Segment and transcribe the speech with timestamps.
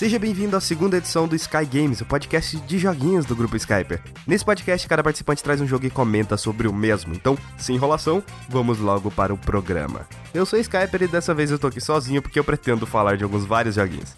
[0.00, 4.00] Seja bem-vindo à segunda edição do Sky Games, o podcast de joguinhos do grupo Skyper.
[4.26, 7.12] Nesse podcast, cada participante traz um jogo e comenta sobre o mesmo.
[7.12, 10.08] Então, sem enrolação, vamos logo para o programa.
[10.32, 13.24] Eu sou Skyper e dessa vez eu tô aqui sozinho porque eu pretendo falar de
[13.24, 14.16] alguns vários joguinhos.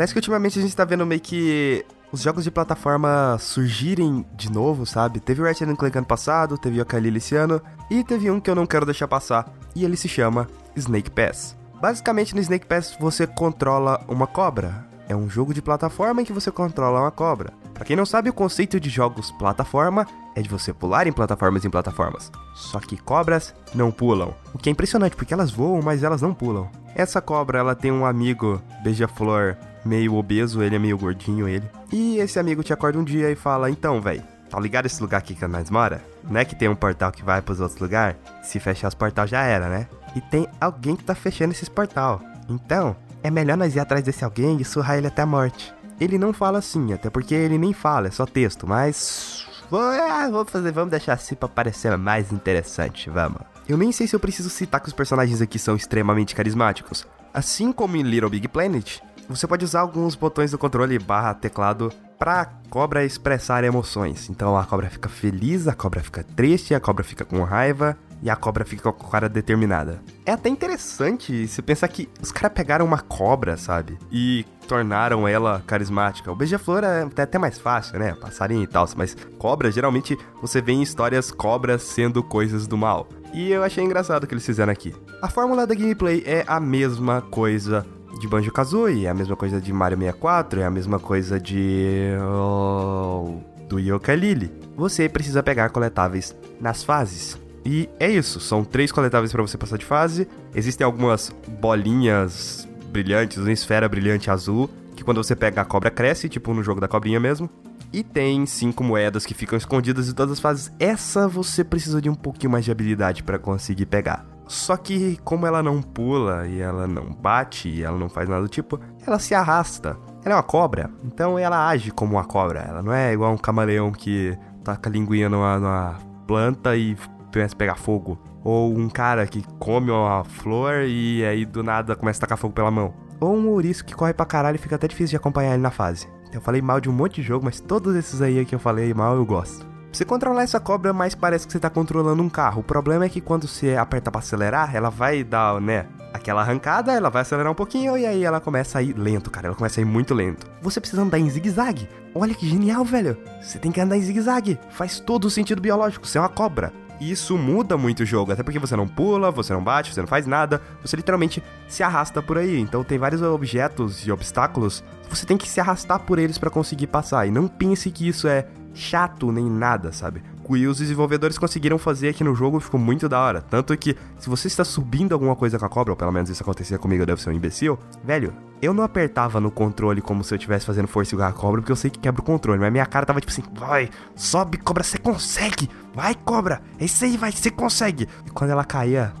[0.00, 4.50] Parece que ultimamente a gente tá vendo meio que os jogos de plataforma surgirem de
[4.50, 5.20] novo, sabe?
[5.20, 8.48] Teve o Ratchet Clank ano passado, teve o Yooka-Laylee esse ano, e teve um que
[8.48, 11.54] eu não quero deixar passar, e ele se chama Snake Pass.
[11.82, 14.86] Basicamente, no Snake Pass você controla uma cobra.
[15.06, 17.52] É um jogo de plataforma em que você controla uma cobra.
[17.80, 21.64] Pra quem não sabe, o conceito de jogos plataforma é de você pular em plataformas
[21.64, 22.30] em plataformas.
[22.54, 24.34] Só que cobras não pulam.
[24.52, 26.68] O que é impressionante, porque elas voam, mas elas não pulam.
[26.94, 31.64] Essa cobra, ela tem um amigo beija-flor meio obeso, ele é meio gordinho, ele.
[31.90, 35.16] E esse amigo te acorda um dia e fala: Então, velho, tá ligado esse lugar
[35.16, 36.04] aqui que nós mora?
[36.22, 38.18] Não é que tem um portal que vai pros outros lugares?
[38.42, 39.88] Se fechar os portal já era, né?
[40.14, 42.20] E tem alguém que tá fechando esses portal.
[42.46, 45.72] Então, é melhor nós ir atrás desse alguém e surrar ele até a morte.
[46.00, 49.46] Ele não fala assim, até porque ele nem fala, é só texto, mas.
[49.70, 53.42] Vamos fazer, vamos deixar assim pra parecer mais interessante, vamos.
[53.68, 57.06] Eu nem sei se eu preciso citar que os personagens aqui são extremamente carismáticos.
[57.32, 61.92] Assim como em Little Big Planet, você pode usar alguns botões do controle barra teclado
[62.18, 64.28] pra cobra expressar emoções.
[64.28, 68.28] Então a cobra fica feliz, a cobra fica triste, a cobra fica com raiva e
[68.28, 70.02] a cobra fica com a cara determinada.
[70.24, 73.98] É até interessante se pensar que os caras pegaram uma cobra, sabe?
[74.10, 76.30] E tornaram ela carismática.
[76.30, 78.14] O beija-flor é até mais fácil, né?
[78.14, 83.08] Passarinho e tal, mas cobra, geralmente você vê em histórias cobras sendo coisas do mal.
[83.32, 84.94] E eu achei engraçado o que eles fizeram aqui.
[85.22, 87.86] A fórmula da gameplay é a mesma coisa
[88.18, 92.10] de Banjo-Kazooie, é a mesma coisa de Mario 64, é a mesma coisa de...
[92.22, 94.52] Oh, do Yooka-Laylee.
[94.76, 97.38] Você precisa pegar coletáveis nas fases.
[97.64, 100.26] E é isso, são três coletáveis para você passar de fase.
[100.54, 106.28] Existem algumas bolinhas brilhantes, uma esfera brilhante azul, que quando você pega a cobra cresce,
[106.28, 107.48] tipo no jogo da cobrinha mesmo.
[107.92, 110.72] E tem cinco moedas que ficam escondidas em todas as fases.
[110.78, 114.24] Essa você precisa de um pouquinho mais de habilidade para conseguir pegar.
[114.46, 118.42] Só que como ela não pula e ela não bate e ela não faz nada
[118.42, 119.96] do tipo, ela se arrasta.
[120.24, 122.60] Ela é uma cobra, então ela age como uma cobra.
[122.60, 126.96] Ela não é igual um camaleão que taca a linguinha numa, numa planta e
[127.32, 128.18] começa a pegar fogo.
[128.42, 132.54] Ou um cara que come uma flor e aí do nada começa a tacar fogo
[132.54, 132.94] pela mão.
[133.20, 135.70] Ou um ouriço que corre pra caralho e fica até difícil de acompanhar ele na
[135.70, 136.08] fase.
[136.32, 138.94] Eu falei mal de um monte de jogo, mas todos esses aí que eu falei
[138.94, 139.68] mal eu gosto.
[139.92, 142.60] Você controlar essa cobra, mais parece que você tá controlando um carro.
[142.60, 146.92] O problema é que quando você aperta para acelerar, ela vai dar, né, aquela arrancada,
[146.92, 149.48] ela vai acelerar um pouquinho e aí ela começa a ir lento, cara.
[149.48, 150.46] Ela começa a ir muito lento.
[150.62, 151.88] Você precisa andar em zigue-zague.
[152.14, 153.16] Olha que genial, velho.
[153.42, 154.60] Você tem que andar em zigue-zague.
[154.70, 156.06] Faz todo o sentido biológico.
[156.06, 156.72] Você é uma cobra.
[157.00, 160.00] E isso muda muito o jogo, até porque você não pula, você não bate, você
[160.00, 162.60] não faz nada, você literalmente se arrasta por aí.
[162.60, 166.88] Então tem vários objetos e obstáculos, você tem que se arrastar por eles para conseguir
[166.88, 167.26] passar.
[167.26, 170.22] E não pense que isso é chato nem nada, sabe?
[170.52, 173.40] E os desenvolvedores conseguiram fazer aqui no jogo ficou muito da hora.
[173.40, 176.42] Tanto que, se você está subindo alguma coisa com a cobra, ou pelo menos isso
[176.42, 180.34] acontecia comigo, eu devo ser um imbecil, velho, eu não apertava no controle como se
[180.34, 182.58] eu estivesse fazendo força igual a cobra, porque eu sei que quebra o controle.
[182.58, 185.70] Mas minha cara tava tipo assim, vai, sobe, cobra, você consegue!
[185.94, 186.60] Vai, cobra!
[186.80, 188.08] É isso aí, vai, você consegue!
[188.26, 189.12] E quando ela caía,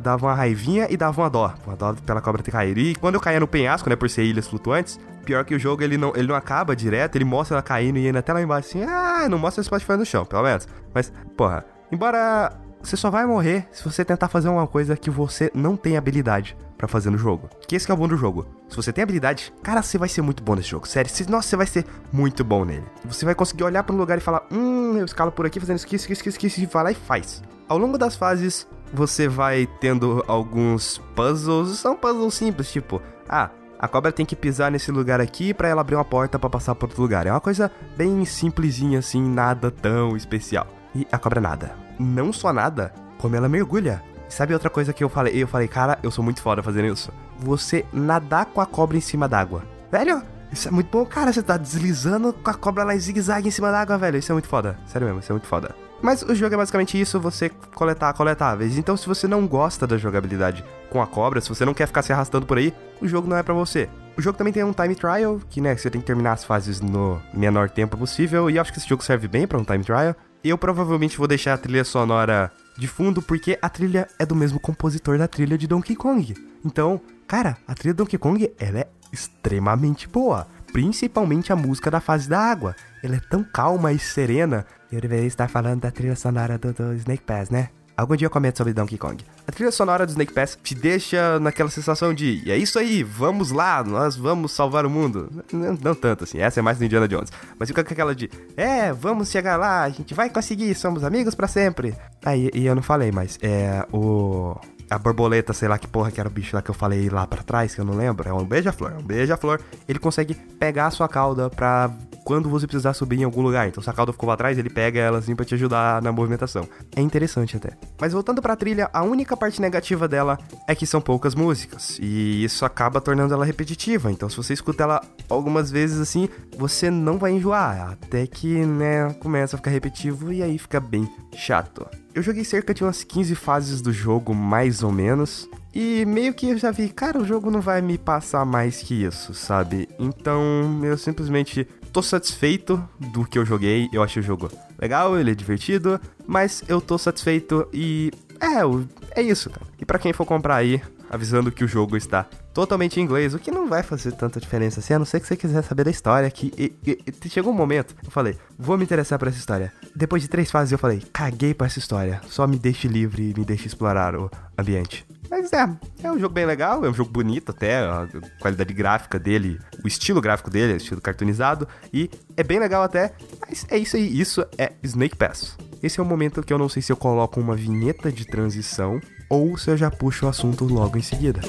[0.00, 1.54] dava uma raivinha e dava uma dó.
[1.64, 2.80] Uma dó pela cobra ter caído.
[2.80, 5.82] E quando eu caía no penhasco, né, por ser ilhas flutuantes, Pior que o jogo
[5.82, 8.68] ele não, ele não acaba direto, ele mostra ela caindo e indo até lá embaixo
[8.68, 8.84] assim.
[8.84, 10.68] Ah, não mostra esse Spotify no chão, pelo menos.
[10.94, 15.50] Mas, porra, embora você só vai morrer se você tentar fazer uma coisa que você
[15.52, 17.50] não tem habilidade para fazer no jogo.
[17.66, 18.46] Que esse que é o bom do jogo.
[18.68, 20.86] Se você tem habilidade, cara, você vai ser muito bom nesse jogo.
[20.86, 22.84] Sério, nossa, você vai ser muito bom nele.
[23.04, 25.78] Você vai conseguir olhar para um lugar e falar: Hum, eu escalo por aqui fazendo
[25.78, 27.42] isso, isso, isso, isso, isso, e vai lá e faz.
[27.68, 31.78] Ao longo das fases, você vai tendo alguns puzzles.
[31.78, 35.80] São puzzles simples, tipo, ah, a cobra tem que pisar nesse lugar aqui para ela
[35.80, 37.26] abrir uma porta para passar por outro lugar.
[37.26, 40.66] É uma coisa bem simplesinha assim, nada tão especial.
[40.94, 41.74] E a cobra nada.
[41.98, 44.02] Não só nada, como ela mergulha.
[44.28, 45.34] Sabe outra coisa que eu falei?
[45.34, 47.12] Eu falei, cara, eu sou muito foda fazendo isso.
[47.38, 49.62] Você nadar com a cobra em cima d'água.
[49.90, 51.32] Velho, isso é muito bom, cara.
[51.32, 54.18] Você tá deslizando com a cobra lá em zigue-zague em cima d'água, velho.
[54.18, 54.78] Isso é muito foda.
[54.86, 55.74] Sério mesmo, isso é muito foda.
[56.02, 58.76] Mas o jogo é basicamente isso, você coletar coletáveis.
[58.76, 62.02] Então se você não gosta da jogabilidade com a cobra, se você não quer ficar
[62.02, 63.88] se arrastando por aí, o jogo não é para você.
[64.16, 66.80] O jogo também tem um time trial, que né, você tem que terminar as fases
[66.80, 70.14] no menor tempo possível, e acho que esse jogo serve bem para um time trial.
[70.42, 74.60] Eu provavelmente vou deixar a trilha sonora de fundo, porque a trilha é do mesmo
[74.60, 76.34] compositor da trilha de Donkey Kong.
[76.64, 80.46] Então, cara, a trilha de Donkey Kong, ela é extremamente boa.
[80.72, 82.74] Principalmente a música da fase da água.
[83.02, 84.66] Ela é tão calma e serena.
[84.90, 87.70] Eu deveria estar falando da trilha sonora do, do Snake Pass, né?
[87.96, 89.24] Algum dia eu comento sobre Donkey Kong.
[89.48, 93.50] A trilha sonora do Snake Pass te deixa naquela sensação de é isso aí, vamos
[93.50, 95.30] lá, nós vamos salvar o mundo.
[95.50, 97.32] Não, não tanto assim, essa é mais do Indiana Jones.
[97.58, 101.34] Mas fica com aquela de é, vamos chegar lá, a gente vai conseguir, somos amigos
[101.34, 101.94] para sempre.
[102.22, 104.54] Aí, e eu não falei, mas é o
[104.90, 107.26] a borboleta, sei lá que porra que era o bicho lá que eu falei lá
[107.26, 110.86] para trás, que eu não lembro, é um beija-flor, é um beija-flor, ele consegue pegar
[110.86, 111.90] a sua cauda pra
[112.26, 113.68] quando você precisar subir em algum lugar.
[113.68, 116.10] Então se a cauda ficou pra trás, ele pega ela assim pra te ajudar na
[116.10, 116.68] movimentação.
[116.96, 117.70] É interessante até.
[118.00, 120.36] Mas voltando pra trilha, a única parte negativa dela
[120.66, 124.10] é que são poucas músicas, e isso acaba tornando ela repetitiva.
[124.10, 126.28] Então se você escuta ela algumas vezes assim,
[126.58, 131.08] você não vai enjoar, até que, né, começa a ficar repetitivo e aí fica bem
[131.32, 131.86] chato.
[132.12, 135.48] Eu joguei cerca de umas 15 fases do jogo, mais ou menos.
[135.72, 139.04] E meio que eu já vi, cara, o jogo não vai me passar mais que
[139.04, 139.86] isso, sabe?
[139.98, 143.88] Então eu simplesmente tô satisfeito do que eu joguei.
[143.90, 148.12] Eu achei o jogo legal, ele é divertido, mas eu tô satisfeito e.
[148.38, 149.66] É, é isso, cara.
[149.80, 153.38] E para quem for comprar aí, avisando que o jogo está totalmente em inglês, o
[153.38, 155.90] que não vai fazer tanta diferença assim, a não ser que você quiser saber da
[155.90, 156.30] história.
[156.30, 159.72] Que e, e, chegou um momento, eu falei, vou me interessar por essa história.
[159.94, 163.38] Depois de três fases, eu falei, caguei pra essa história, só me deixe livre e
[163.38, 165.06] me deixe explorar o ambiente.
[165.30, 165.68] Mas é,
[166.02, 168.08] é um jogo bem legal, é um jogo bonito até, a
[168.40, 173.12] qualidade gráfica dele, o estilo gráfico dele, é estilo cartoonizado, e é bem legal até,
[173.40, 175.56] mas é isso aí, isso é Snake Pass.
[175.82, 179.00] Esse é o momento que eu não sei se eu coloco uma vinheta de transição
[179.28, 181.40] ou se eu já puxo o assunto logo em seguida.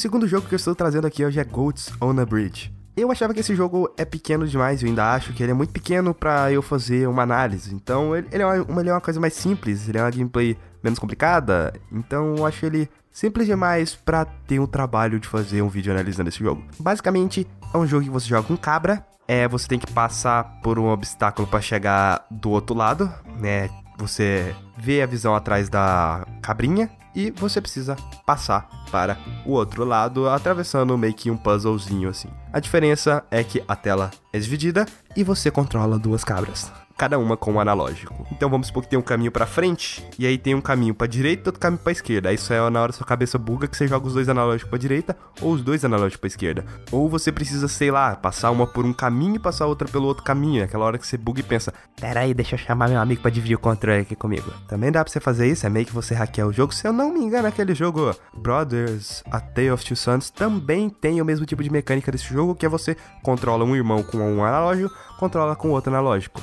[0.00, 2.72] Segundo jogo que eu estou trazendo aqui hoje é Goats on a Bridge.
[2.96, 5.72] Eu achava que esse jogo é pequeno demais, eu ainda acho que ele é muito
[5.72, 7.74] pequeno para eu fazer uma análise.
[7.74, 10.56] Então ele, ele, é uma, ele é uma coisa mais simples, ele é uma gameplay
[10.82, 11.74] menos complicada.
[11.92, 16.30] Então eu acho ele simples demais para ter o trabalho de fazer um vídeo analisando
[16.30, 16.64] esse jogo.
[16.78, 20.78] Basicamente é um jogo que você joga com cabra, é você tem que passar por
[20.78, 23.68] um obstáculo para chegar do outro lado, né?
[23.98, 27.96] Você vê a visão atrás da cabrinha e você precisa
[28.26, 32.28] passar para o outro lado, atravessando meio que um puzzlezinho assim.
[32.52, 34.86] A diferença é que a tela é dividida
[35.16, 38.26] e você controla duas cabras cada uma com um analógico.
[38.30, 41.06] Então vamos supor que tem um caminho para frente e aí tem um caminho para
[41.06, 42.28] direita e outro caminho para esquerda.
[42.28, 44.78] Aí isso é na hora sua cabeça buga que você joga os dois analógicos para
[44.78, 46.66] direita ou os dois analógicos para esquerda.
[46.92, 50.22] Ou você precisa, sei lá, passar uma por um caminho e passar outra pelo outro
[50.22, 50.60] caminho.
[50.60, 53.22] É aquela hora que você buga e pensa: "Pera aí, deixa eu chamar meu amigo
[53.22, 54.52] para dividir o controle aqui comigo".
[54.68, 56.74] Também dá para você fazer isso, é meio que você hackear o jogo.
[56.74, 61.22] Se eu não me engano, aquele jogo Brothers: A Tale of Two Sons também tem
[61.22, 64.44] o mesmo tipo de mecânica desse jogo, que é você controla um irmão com um
[64.44, 66.42] analógico, controla com outro analógico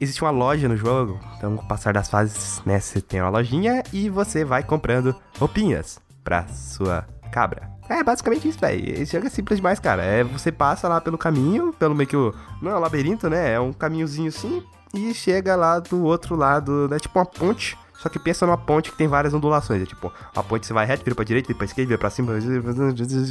[0.00, 1.18] existe uma loja no jogo.
[1.36, 5.14] Então, com o passar das fases, né, você tem uma lojinha e você vai comprando
[5.38, 7.70] roupinhas pra sua cabra.
[7.88, 9.00] É basicamente isso, velho.
[9.00, 10.02] Esse jogo é simples demais, cara.
[10.02, 12.34] É você passa lá pelo caminho, pelo meio que o.
[12.60, 13.52] Não é um labirinto, né?
[13.52, 14.62] É um caminhozinho assim.
[14.94, 16.98] E chega lá do outro lado, né?
[16.98, 17.78] Tipo uma ponte.
[17.94, 19.82] Só que pensa numa ponte que tem várias ondulações.
[19.82, 22.10] É tipo, a ponte você vai reto, vira pra direita, vira pra esquerda, vira pra
[22.10, 22.32] cima,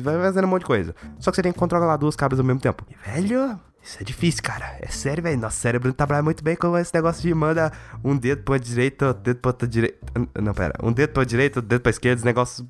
[0.03, 0.95] vai fazendo um monte de coisa.
[1.19, 2.83] Só que você tem que controlar duas cabras ao mesmo tempo.
[2.89, 3.57] E, velho,
[3.87, 4.77] isso é difícil, cara.
[4.81, 5.39] É sério, velho.
[5.39, 7.71] Nosso cérebro não trabalha muito bem com esse negócio de manda
[8.03, 9.97] um dedo pra direita, outro dedo pra outra direita.
[10.41, 10.73] Não, pera.
[10.83, 12.69] Um dedo pra direita, outro dedo pra esquerda, esse negócio.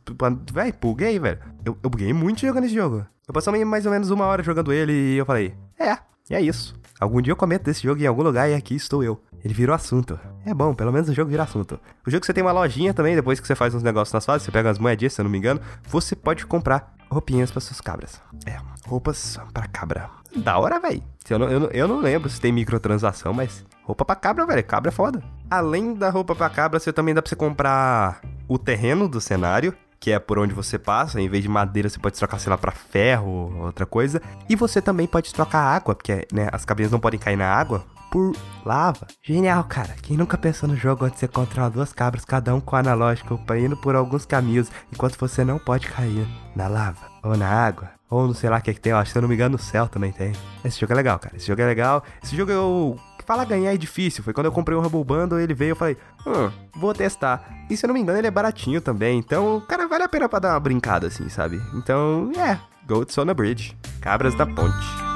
[0.53, 1.39] Véi, buguei, velho.
[1.65, 3.03] Eu, eu buguei muito jogando esse jogo.
[3.27, 5.97] Eu passei mais ou menos uma hora jogando ele e eu falei, é,
[6.29, 6.75] é isso.
[6.99, 9.21] Algum dia eu comento desse jogo em algum lugar e aqui estou eu.
[9.47, 10.19] Ele virou assunto.
[10.45, 11.79] É bom, pelo menos o jogo vira assunto.
[12.05, 14.43] O jogo você tem uma lojinha também, depois que você faz uns negócios nas fases,
[14.43, 17.79] você pega as moedinhas, se eu não me engano, você pode comprar roupinhas para suas
[17.79, 18.21] cabras.
[18.45, 20.09] É, roupas para cabra.
[20.35, 21.01] Da hora, velho.
[21.29, 24.65] Eu não, eu, não, eu não lembro se tem microtransação, mas roupa pra cabra, velho.
[24.65, 25.23] Cabra é foda.
[25.49, 29.73] Além da roupa pra cabra, você também dá pra você comprar o terreno do cenário,
[29.97, 31.21] que é por onde você passa.
[31.21, 34.21] Em vez de madeira, você pode trocar, sei lá, pra ferro ou outra coisa.
[34.49, 37.85] E você também pode trocar água, porque né, as cabrinhas não podem cair na água
[38.11, 38.35] por
[38.65, 39.07] lava.
[39.21, 39.95] Genial, cara.
[40.01, 43.77] Quem nunca pensou no jogo onde você controla duas cabras, cada um com analógico, indo
[43.77, 47.91] por alguns caminhos, enquanto você não pode cair na lava ou na água?
[48.09, 49.35] Ou não sei lá o que, é que tem, eu acho, se eu não me
[49.35, 50.31] engano, no céu também tem.
[50.63, 51.35] Esse jogo é legal, cara.
[51.35, 52.03] Esse jogo é legal.
[52.23, 54.23] Esse jogo eu falar ganhar é difícil.
[54.23, 57.45] Foi quando eu comprei o Rumble Bundle, ele veio, eu falei, hum, vou testar.
[57.69, 59.19] E se eu não me engano, ele é baratinho também.
[59.19, 61.61] Então, cara, vale a pena pra dar uma brincada assim, sabe?
[61.73, 63.77] Então, é, Goats on the Bridge.
[63.99, 65.06] Cabras da Ponte.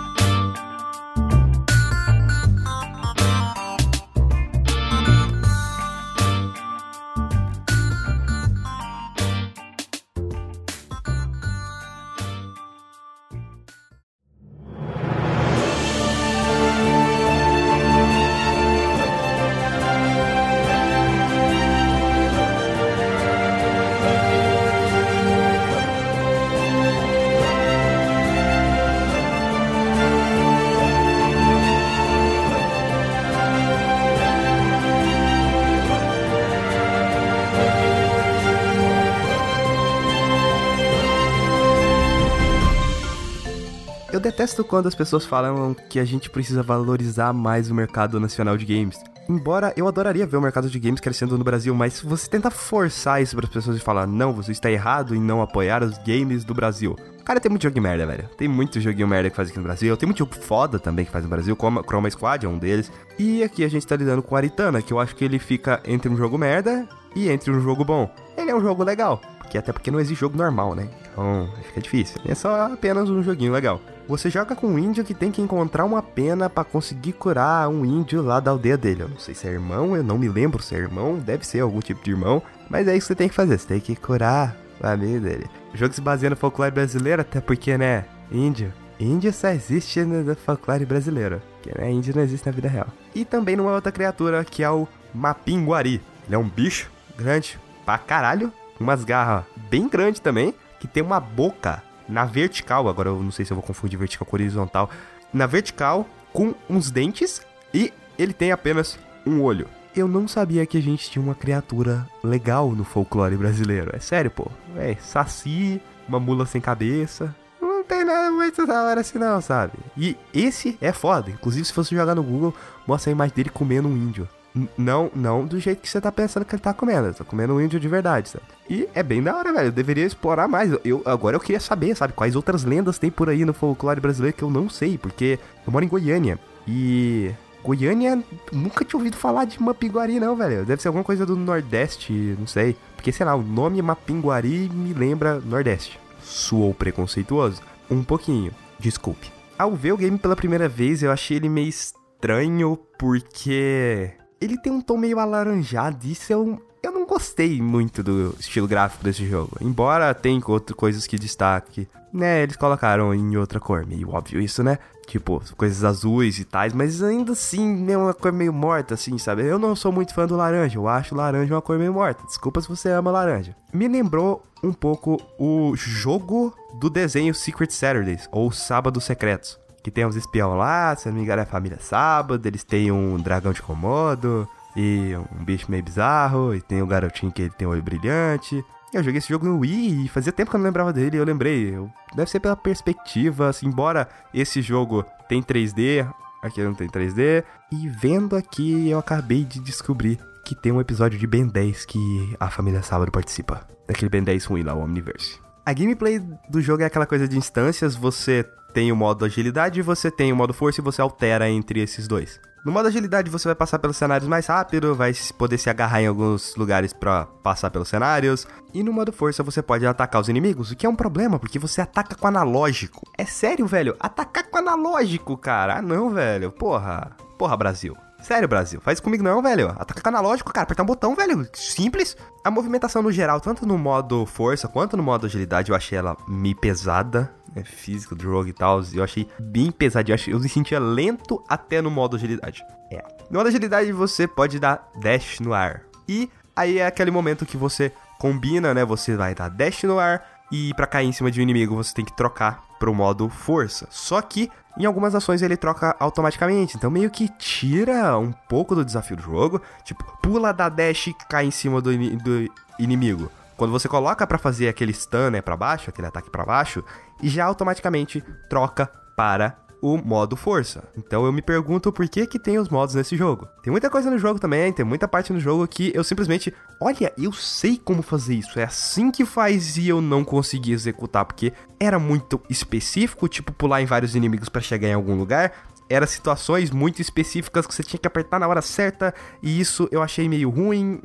[44.41, 48.65] Detesto quando as pessoas falam que a gente precisa valorizar mais o mercado nacional de
[48.65, 48.99] games.
[49.29, 53.21] Embora eu adoraria ver o mercado de games crescendo no Brasil, mas você tenta forçar
[53.21, 56.43] isso para as pessoas e falar, não, você está errado em não apoiar os games
[56.43, 56.95] do Brasil.
[57.23, 58.27] Cara, tem muito jogo de merda, velho.
[58.35, 59.95] Tem muito joguinho merda que faz aqui no Brasil.
[59.95, 62.91] Tem muito jogo foda também que faz no Brasil, como Chroma Squad é um deles.
[63.19, 65.79] E aqui a gente tá lidando com o Aritana, que eu acho que ele fica
[65.85, 68.09] entre um jogo merda e entre um jogo bom.
[68.35, 70.89] Ele é um jogo legal, porque até porque não existe jogo normal, né?
[71.11, 72.19] Então, fica difícil.
[72.25, 73.79] É só apenas um joguinho legal.
[74.07, 77.85] Você joga com um índio que tem que encontrar uma pena para conseguir curar um
[77.85, 79.03] índio lá da aldeia dele.
[79.03, 81.61] Eu não sei se é irmão, eu não me lembro se é irmão, deve ser
[81.61, 83.95] algum tipo de irmão, mas é isso que você tem que fazer, você tem que
[83.95, 85.49] curar o amigo dele.
[85.73, 88.73] O jogo se baseia no folclore brasileiro, até porque, né, índio.
[88.99, 92.87] Índio só existe no folclore brasileiro, que né, índio não existe na vida real.
[93.15, 96.01] E também numa outra criatura que é o Mapinguari.
[96.27, 101.19] Ele é um bicho grande pra caralho, umas garras bem grandes também, que tem uma
[101.19, 104.89] boca na vertical, agora eu não sei se eu vou confundir vertical com horizontal,
[105.33, 107.41] na vertical com uns dentes
[107.73, 109.67] e ele tem apenas um olho.
[109.95, 113.91] Eu não sabia que a gente tinha uma criatura legal no folclore brasileiro.
[113.93, 114.47] É sério, pô.
[114.77, 117.35] É, saci, uma mula sem cabeça.
[117.61, 119.73] Não tem nada muito da hora assim não, sabe?
[119.97, 121.29] E esse é foda.
[121.29, 122.55] Inclusive, se você jogar no Google,
[122.87, 124.29] mostra a imagem dele comendo um índio.
[124.77, 127.13] Não, não do jeito que você tá pensando que ele tá comendo.
[127.13, 128.43] Tá comendo um índio de verdade, sabe?
[128.69, 129.67] E é bem da hora, velho.
[129.67, 130.71] Eu deveria explorar mais.
[130.83, 132.13] Eu, agora eu queria saber, sabe?
[132.13, 134.97] Quais outras lendas tem por aí no folclore brasileiro que eu não sei.
[134.97, 136.37] Porque eu moro em Goiânia.
[136.67, 137.31] E
[137.63, 140.65] Goiânia, nunca tinha ouvido falar de Mapinguari, não, velho.
[140.65, 142.75] Deve ser alguma coisa do Nordeste, não sei.
[142.95, 145.99] Porque, sei lá, o nome Mapinguari me lembra Nordeste.
[146.21, 147.61] Suou preconceituoso?
[147.89, 149.31] Um pouquinho, desculpe.
[149.57, 154.71] Ao ver o game pela primeira vez, eu achei ele meio estranho, porque ele tem
[154.71, 159.55] um tom meio alaranjado, isso eu, eu não gostei muito do estilo gráfico desse jogo.
[159.61, 164.63] Embora tenha outras coisas que destaque, né, eles colocaram em outra cor, meio óbvio isso,
[164.63, 164.79] né?
[165.05, 169.45] Tipo, coisas azuis e tais, mas ainda assim é uma cor meio morta, assim, sabe?
[169.45, 172.25] Eu não sou muito fã do laranja, eu acho laranja uma cor meio morta.
[172.25, 173.55] Desculpa se você ama laranja.
[173.73, 180.05] Me lembrou um pouco o jogo do desenho Secret Saturdays, ou Sábados Secretos que tem
[180.05, 183.51] uns espião lá, se não me engano é a família Sábado, eles têm um dragão
[183.51, 187.71] de Komodo e um bicho meio bizarro, e tem um garotinho que ele tem um
[187.71, 188.63] olho brilhante.
[188.93, 191.23] Eu joguei esse jogo no Wii e fazia tempo que eu não lembrava dele, eu
[191.23, 191.77] lembrei.
[192.13, 196.07] Deve ser pela perspectiva, assim, embora esse jogo tem 3D,
[196.41, 197.43] aqui não tem 3D.
[197.71, 202.35] E vendo aqui, eu acabei de descobrir que tem um episódio de Ben 10 que
[202.39, 203.65] a família Sábado participa.
[203.87, 205.39] Daquele Ben 10 ruim lá, o Omniverse.
[205.63, 209.83] A gameplay do jogo é aquela coisa de instâncias, você tem o modo agilidade e
[209.83, 212.39] você tem o modo força e você altera entre esses dois.
[212.65, 216.07] No modo agilidade você vai passar pelos cenários mais rápido, vai poder se agarrar em
[216.07, 218.47] alguns lugares para passar pelos cenários.
[218.73, 221.59] E no modo força você pode atacar os inimigos, o que é um problema, porque
[221.59, 223.01] você ataca com analógico.
[223.15, 223.95] É sério, velho?
[223.99, 225.77] Atacar com analógico, cara?
[225.77, 226.51] Ah, não, velho.
[226.51, 227.15] Porra.
[227.37, 227.95] Porra, Brasil.
[228.21, 229.69] Sério, Brasil, faz comigo não, velho.
[229.77, 231.47] Ataca analógico, cara, apertar um botão, velho.
[231.53, 232.15] Simples.
[232.43, 236.15] A movimentação no geral, tanto no modo força quanto no modo agilidade, eu achei ela
[236.27, 237.33] meio pesada.
[237.65, 238.81] Física do jogo e tal.
[238.93, 240.17] Eu achei bem pesadinho.
[240.27, 242.63] Eu me sentia lento até no modo agilidade.
[242.89, 243.03] É.
[243.29, 245.81] No modo agilidade você pode dar dash no ar.
[246.07, 248.85] E aí é aquele momento que você combina, né?
[248.85, 251.93] Você vai dar dash no ar e para cair em cima de um inimigo você
[251.93, 253.87] tem que trocar pro modo força.
[253.89, 258.85] Só que em algumas ações ele troca automaticamente, então meio que tira um pouco do
[258.85, 259.61] desafio do jogo.
[259.83, 263.31] Tipo, pula da dash e cai em cima do, do inimigo.
[263.57, 266.83] Quando você coloca para fazer aquele stun, né, para baixo, aquele ataque para baixo,
[267.21, 270.83] e já automaticamente troca para o modo força.
[270.95, 273.47] Então eu me pergunto por que que tem os modos nesse jogo.
[273.63, 277.11] Tem muita coisa no jogo também, tem muita parte no jogo que eu simplesmente, olha,
[277.17, 281.51] eu sei como fazer isso, é assim que faz e eu não consegui executar porque
[281.79, 285.51] era muito específico, tipo pular em vários inimigos para chegar em algum lugar.
[285.91, 290.01] eram situações muito específicas que você tinha que apertar na hora certa, e isso eu
[290.01, 291.01] achei meio ruim.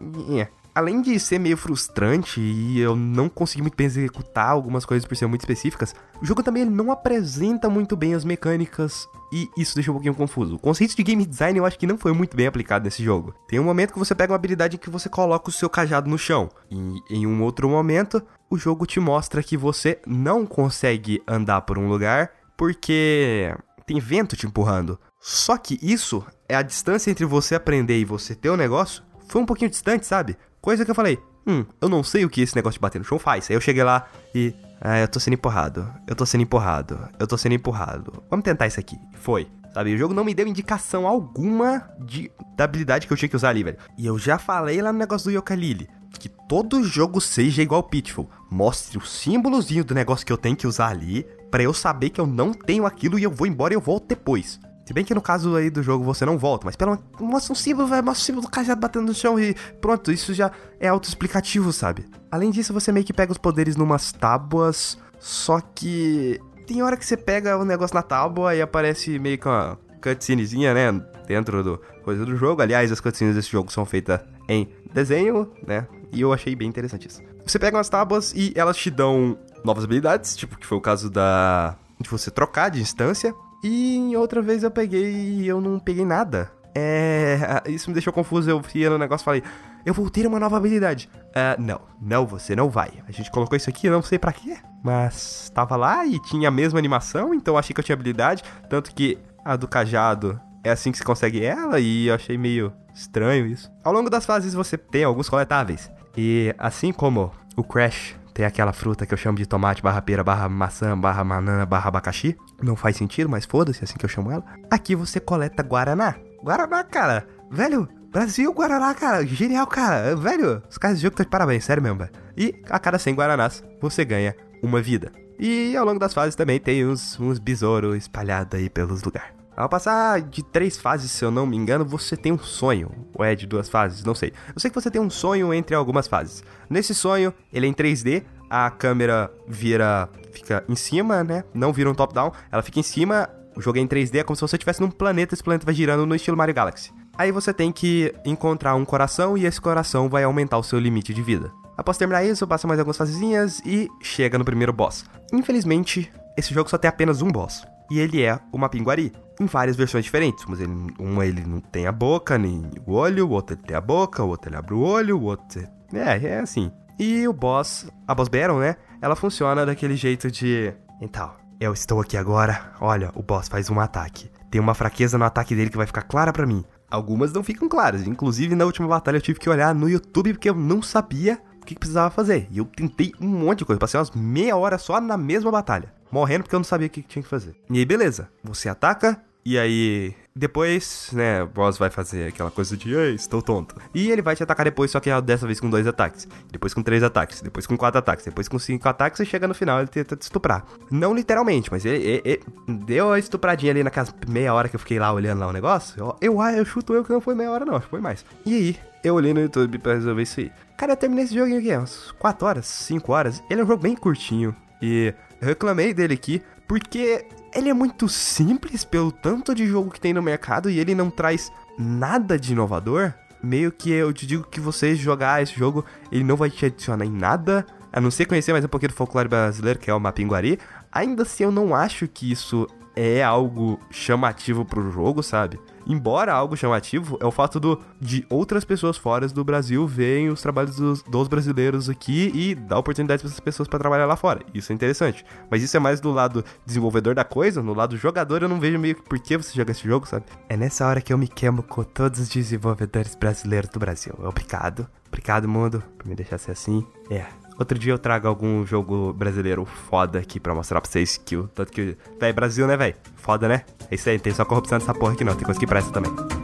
[0.77, 5.17] Além de ser meio frustrante e eu não consegui muito bem executar algumas coisas por
[5.17, 9.91] ser muito específicas, o jogo também não apresenta muito bem as mecânicas e isso deixa
[9.91, 10.57] um pouquinho confuso.
[10.57, 13.35] O conceito de game design eu acho que não foi muito bem aplicado nesse jogo.
[13.49, 16.11] Tem um momento que você pega uma habilidade em que você coloca o seu cajado
[16.11, 21.23] no chão, e em um outro momento o jogo te mostra que você não consegue
[21.27, 23.51] andar por um lugar porque
[23.87, 25.01] tem vento te empurrando.
[25.19, 29.43] Só que isso é a distância entre você aprender e você ter o negócio foi
[29.43, 30.37] um pouquinho distante, sabe?
[30.67, 33.05] Coisa que eu falei, hum, eu não sei o que esse negócio de bater no
[33.05, 33.49] chão faz.
[33.49, 34.53] Aí eu cheguei lá e.
[34.81, 35.89] Ah, eu tô sendo empurrado.
[36.09, 37.09] Eu tô sendo empurrado.
[37.21, 38.21] Eu tô sendo empurrado.
[38.29, 38.99] Vamos tentar isso aqui.
[39.13, 39.47] Foi.
[39.73, 43.37] Sabe, o jogo não me deu indicação alguma de, da habilidade que eu tinha que
[43.37, 43.77] usar ali, velho.
[43.97, 48.29] E eu já falei lá no negócio do Yokalili que todo jogo seja igual Pitfall.
[48.51, 52.21] Mostre o símbolozinho do negócio que eu tenho que usar ali, para eu saber que
[52.21, 54.59] eu não tenho aquilo e eu vou embora e eu volto depois.
[54.87, 57.53] Se bem que no caso aí do jogo você não volta, mas pelo menos mostra
[57.53, 60.53] um símbolo, vai, mostra um símbolo do cajado batendo no chão e pronto, isso já
[60.79, 62.07] é autoexplicativo, sabe?
[62.31, 67.05] Além disso, você meio que pega os poderes numas tábuas, só que tem hora que
[67.05, 71.81] você pega o negócio na tábua e aparece meio que uma cutscenezinha, né, dentro do
[72.05, 72.63] coisa do jogo.
[72.63, 75.89] Aliás, as cutscenes desse jogo são feitas em desenho, né?
[76.13, 77.21] E eu achei bem interessante isso.
[77.45, 81.11] Você pega umas tábuas e elas te dão novas habilidades, tipo que foi o caso
[81.11, 83.35] da de você trocar de instância.
[83.69, 86.49] E outra vez eu peguei e eu não peguei nada.
[86.73, 87.63] É.
[87.67, 88.49] Isso me deixou confuso.
[88.49, 89.43] Eu ia no negócio e falei,
[89.85, 91.09] eu vou ter uma nova habilidade.
[91.31, 92.93] Uh, não, não, você não vai.
[93.09, 94.57] A gente colocou isso aqui, eu não sei para quê.
[94.85, 98.45] Mas tava lá e tinha a mesma animação, então achei que eu tinha habilidade.
[98.71, 102.73] Tanto que a do cajado é assim que se consegue ela, e eu achei meio
[102.95, 103.69] estranho isso.
[103.83, 105.91] Ao longo das fases você tem alguns coletáveis.
[106.17, 110.23] E assim como o Crash tem aquela fruta que eu chamo de tomate barra pera
[110.23, 112.37] barra maçã barra banana barra abacaxi.
[112.63, 114.45] Não faz sentido, mas foda-se, é assim que eu chamo ela.
[114.71, 116.17] Aqui você coleta Guaraná.
[116.45, 117.27] Guaraná, cara.
[117.51, 119.27] Velho, Brasil, Guaraná, cara.
[119.27, 120.15] Genial, cara.
[120.15, 122.13] Velho, os caras de jogo estão de parabéns, sério mesmo, velho.
[122.37, 125.11] E a cada 100 Guaranás, você ganha uma vida.
[125.39, 129.37] E ao longo das fases também tem uns, uns besouros espalhados aí pelos lugares.
[129.57, 132.91] Ao passar de três fases, se eu não me engano, você tem um sonho.
[133.15, 134.05] Ou é de duas fases?
[134.05, 134.31] Não sei.
[134.55, 136.45] Eu sei que você tem um sonho entre algumas fases.
[136.69, 140.09] Nesse sonho, ele é em 3D, a câmera vira.
[140.33, 141.45] fica em cima, né?
[141.55, 143.29] Não vira um top-down, ela fica em cima.
[143.57, 145.75] O jogo é em 3D, é como se você estivesse num planeta, esse planeta vai
[145.75, 146.93] girando no estilo Mario Galaxy.
[147.17, 151.15] Aí você tem que encontrar um coração e esse coração vai aumentar o seu limite
[151.15, 151.51] de vida.
[151.77, 155.07] Após terminar isso, passa mais algumas fasezinhas e chega no primeiro boss.
[155.33, 159.77] Infelizmente, esse jogo só tem apenas um boss e ele é o Mapinguari, em várias
[159.77, 160.45] versões diferentes.
[160.47, 163.77] Mas ele, um ele não tem a boca, nem o olho, o outro ele tem
[163.77, 165.67] a boca, o outro ele abre o olho, o outro.
[165.93, 166.71] É, é assim.
[166.99, 168.77] E o boss, a boss Battle, né?
[169.01, 170.73] Ela funciona daquele jeito de.
[171.01, 172.73] Então, eu estou aqui agora.
[172.81, 174.31] Olha, o boss faz um ataque.
[174.51, 176.65] Tem uma fraqueza no ataque dele que vai ficar clara para mim.
[176.91, 178.07] Algumas não ficam claras.
[178.07, 181.67] Inclusive, na última batalha eu tive que olhar no YouTube porque eu não sabia o
[181.67, 182.49] que precisava fazer.
[182.51, 183.79] E eu tentei um monte de coisa.
[183.79, 187.03] Passei umas meia hora só na mesma batalha morrendo porque eu não sabia o que
[187.03, 187.55] tinha que fazer.
[187.71, 188.29] E aí, beleza.
[188.43, 193.41] Você ataca, e aí, depois, né, o boss vai fazer aquela coisa de, ei, estou
[193.41, 193.75] tonto.
[193.95, 196.29] E ele vai te atacar depois, só que dessa vez com dois ataques.
[196.53, 197.41] Depois com três ataques.
[197.41, 198.27] Depois com quatro ataques.
[198.27, 200.67] Depois com cinco ataques e chega no final ele tenta te estuprar.
[200.91, 202.43] Não literalmente, mas ele, ele, ele
[202.85, 205.99] deu a estupradinha ali naquela meia hora que eu fiquei lá olhando lá o negócio.
[205.99, 208.23] Eu, eu, eu chuto eu que não foi meia hora, não, acho que foi mais.
[208.45, 210.53] E aí, eu olhei no YouTube pra resolver isso aí.
[210.77, 213.43] Cara, eu terminei esse joguinho aqui, umas 4 horas, 5 horas.
[213.49, 214.55] Ele é um jogo bem curtinho.
[214.83, 220.01] E eu reclamei dele aqui porque ele é muito simples pelo tanto de jogo que
[220.01, 223.13] tem no mercado e ele não traz nada de inovador.
[223.43, 227.05] Meio que eu te digo que você jogar esse jogo, ele não vai te adicionar
[227.05, 230.01] em nada, a não ser conhecer mais um pouquinho do folclore brasileiro, que é o
[230.01, 230.59] Mapinguari.
[230.91, 235.61] Ainda assim, eu não acho que isso é algo chamativo pro jogo, sabe?
[235.87, 240.43] Embora algo chamativo, é o fato do, de outras pessoas fora do Brasil verem os
[240.43, 244.41] trabalhos dos, dos brasileiros aqui e dar oportunidade para essas pessoas para trabalhar lá fora.
[244.53, 245.25] Isso é interessante.
[245.49, 248.79] Mas isso é mais do lado desenvolvedor da coisa, no lado jogador eu não vejo
[248.79, 250.25] meio que por que você joga esse jogo, sabe?
[250.49, 254.15] É nessa hora que eu me queimo com todos os desenvolvedores brasileiros do Brasil.
[254.19, 254.89] Obrigado.
[255.07, 256.85] Obrigado, mundo, por me deixar ser assim.
[257.11, 257.27] É,
[257.59, 261.49] Outro dia eu trago algum jogo brasileiro foda aqui pra mostrar pra vocês que o
[261.49, 261.97] tanto que.
[262.21, 262.95] Véi, Brasil, né, véi?
[263.17, 263.65] Foda, né?
[263.91, 266.36] É isso aí, tem só corrupção nessa porra aqui não, tem coisa que presta também.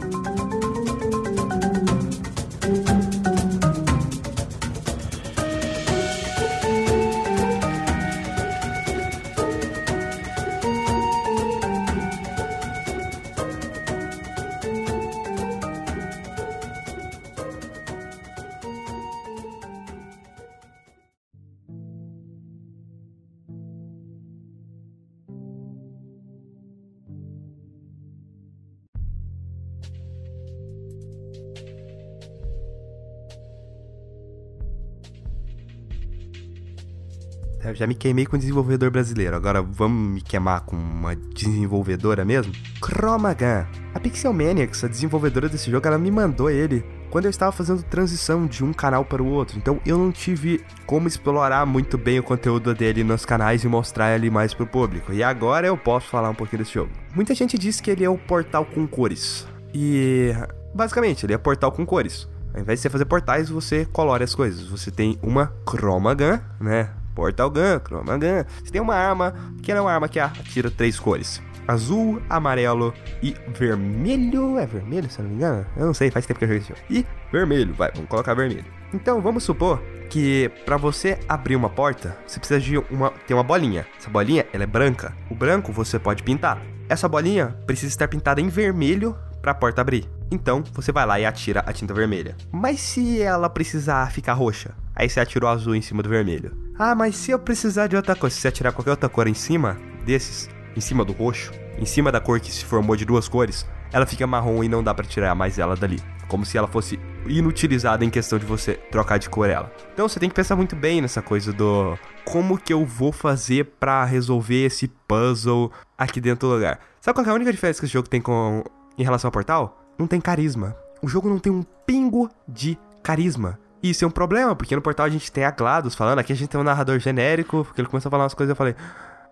[37.83, 39.35] Já me queimei com desenvolvedor brasileiro.
[39.35, 42.53] Agora vamos me queimar com uma desenvolvedora mesmo?
[42.83, 43.65] Chromagun.
[43.93, 47.83] A Pixel Maniacs, a desenvolvedora desse jogo, ela me mandou ele quando eu estava fazendo
[47.83, 49.57] transição de um canal para o outro.
[49.57, 54.15] Então eu não tive como explorar muito bem o conteúdo dele nos canais e mostrar
[54.15, 55.11] ele mais pro público.
[55.11, 56.91] E agora eu posso falar um pouquinho desse jogo.
[57.13, 59.45] Muita gente diz que ele é o portal com cores.
[59.73, 60.31] E
[60.73, 62.29] basicamente, ele é portal com cores.
[62.53, 64.67] Ao invés de você fazer portais, você colore as coisas.
[64.67, 67.02] Você tem uma Chroma Gun, né?
[67.13, 68.43] Portal Gun, Chroma Gun.
[68.63, 73.35] Você tem uma arma, que é uma arma que atira três cores azul, amarelo e
[73.57, 74.57] vermelho.
[74.57, 75.65] É vermelho, se eu não me engano?
[75.77, 76.73] Eu não sei, faz tempo que eu joguei esse.
[76.89, 78.65] E vermelho, vai, vamos colocar vermelho.
[78.93, 83.43] Então, vamos supor que para você abrir uma porta, você precisa de uma ter uma
[83.43, 83.87] bolinha.
[83.97, 85.15] Essa bolinha, ela é branca.
[85.29, 86.61] O branco você pode pintar.
[86.87, 90.07] Essa bolinha precisa estar pintada em vermelho para a porta abrir.
[90.29, 92.35] Então, você vai lá e atira a tinta vermelha.
[92.51, 96.62] Mas se ela precisar ficar roxa, aí você atira o azul em cima do vermelho.
[96.77, 99.33] Ah, mas se eu precisar de outra cor, se você atirar qualquer outra cor em
[99.33, 103.27] cima desses, em cima do roxo, em cima da cor que se formou de duas
[103.27, 106.01] cores, ela fica marrom e não dá para tirar mais ela dali.
[106.27, 109.71] Como se ela fosse inutilizada em questão de você trocar de cor ela.
[109.93, 113.65] Então você tem que pensar muito bem nessa coisa do como que eu vou fazer
[113.79, 116.79] para resolver esse puzzle aqui dentro do lugar.
[116.99, 118.63] Sabe qual é a única diferença que esse jogo tem com
[118.97, 119.79] em relação ao Portal?
[119.97, 120.75] Não tem carisma.
[121.03, 123.59] O jogo não tem um pingo de carisma.
[123.83, 126.35] Isso é um problema, porque no Portal a gente tem a GLaDOS falando, aqui a
[126.35, 128.75] gente tem um narrador genérico, porque ele começou a falar umas coisas e eu falei,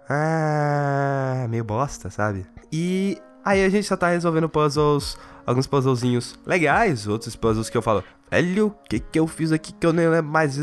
[0.09, 2.45] ah, meio bosta, sabe?
[2.69, 7.81] E aí a gente só tá resolvendo puzzles, alguns puzzlezinhos legais, outros puzzles que eu
[7.81, 10.57] falo, velho, o que que eu fiz aqui que eu nem lembro mais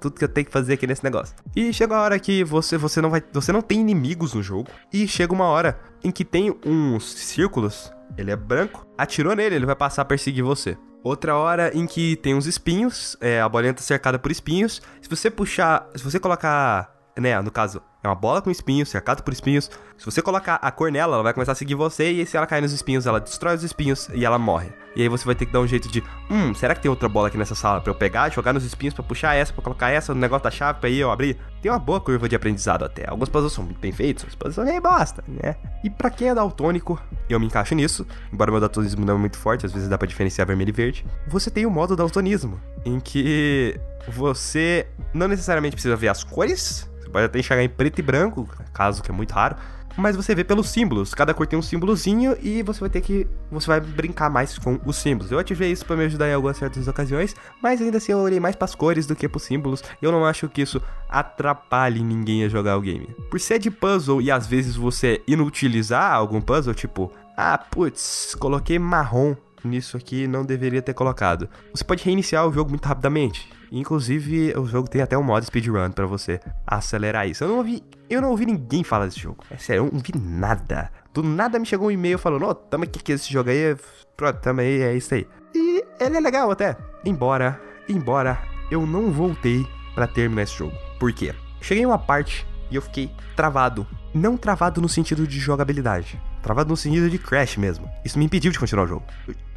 [0.00, 1.36] tudo que eu tenho que fazer aqui nesse negócio.
[1.54, 4.70] E chega a hora que você você não vai, você não tem inimigos no jogo
[4.90, 9.66] e chega uma hora em que tem uns círculos, ele é branco, atirou nele, ele
[9.66, 10.78] vai passar a perseguir você.
[11.06, 14.82] Outra hora em que tem uns espinhos, é, a bolinha tá cercada por espinhos.
[15.00, 19.22] Se você puxar, se você colocar, né, no caso, é uma bola com espinhos, cercado
[19.22, 19.70] por espinhos.
[19.98, 22.10] Se você colocar a cor nela, ela vai começar a seguir você.
[22.10, 24.68] E se ela cair nos espinhos, ela destrói os espinhos e ela morre.
[24.94, 27.08] E aí você vai ter que dar um jeito de: Hum, será que tem outra
[27.08, 29.90] bola aqui nessa sala pra eu pegar, jogar nos espinhos pra puxar essa, pra colocar
[29.90, 31.36] essa no negócio da chave pra aí eu abrir?
[31.60, 33.08] Tem uma boa curva de aprendizado até.
[33.08, 35.56] Alguns puzzles são muito bem feitos, outros puzzles são meio bosta, né?
[35.82, 38.06] E pra quem é daltônico, eu me encaixo nisso.
[38.32, 41.04] Embora meu daltonismo não é muito forte, às vezes dá pra diferenciar vermelho e verde.
[41.26, 47.24] Você tem o modo daltonismo, em que você não necessariamente precisa ver as cores pode
[47.24, 49.56] até enxergar em preto e branco, caso que é muito raro,
[49.96, 51.14] mas você vê pelos símbolos.
[51.14, 53.26] Cada cor tem um símbolozinho e você vai ter que.
[53.50, 55.32] Você vai brincar mais com os símbolos.
[55.32, 58.38] Eu ativei isso para me ajudar em algumas certas ocasiões, mas ainda assim eu olhei
[58.38, 59.82] mais para as cores do que para os símbolos.
[60.02, 63.06] Eu não acho que isso atrapalhe ninguém a jogar o game.
[63.30, 68.78] Por ser de puzzle e às vezes você inutilizar algum puzzle, tipo, ah, putz, coloquei
[68.78, 69.34] marrom
[69.66, 71.48] nisso aqui, não deveria ter colocado.
[71.74, 73.50] Você pode reiniciar o jogo muito rapidamente.
[73.70, 77.44] Inclusive, o jogo tem até um modo speedrun para você acelerar isso.
[77.44, 79.44] Eu não ouvi, eu não ouvi ninguém falar desse jogo.
[79.50, 80.90] É sério, eu não vi nada.
[81.12, 83.76] Do nada me chegou um e-mail falando, ó, oh, tamo aqui que esse jogo aí,
[84.16, 85.26] pronto, tamo aí, é isso aí.
[85.54, 86.76] E ele é legal até.
[87.04, 88.38] Embora, embora
[88.70, 90.76] eu não voltei para terminar esse jogo.
[90.98, 91.34] Por quê?
[91.60, 93.86] Cheguei em uma parte e eu fiquei travado.
[94.14, 97.90] Não travado no sentido de jogabilidade, travado no sentido de crash mesmo.
[98.04, 99.04] Isso me impediu de continuar o jogo.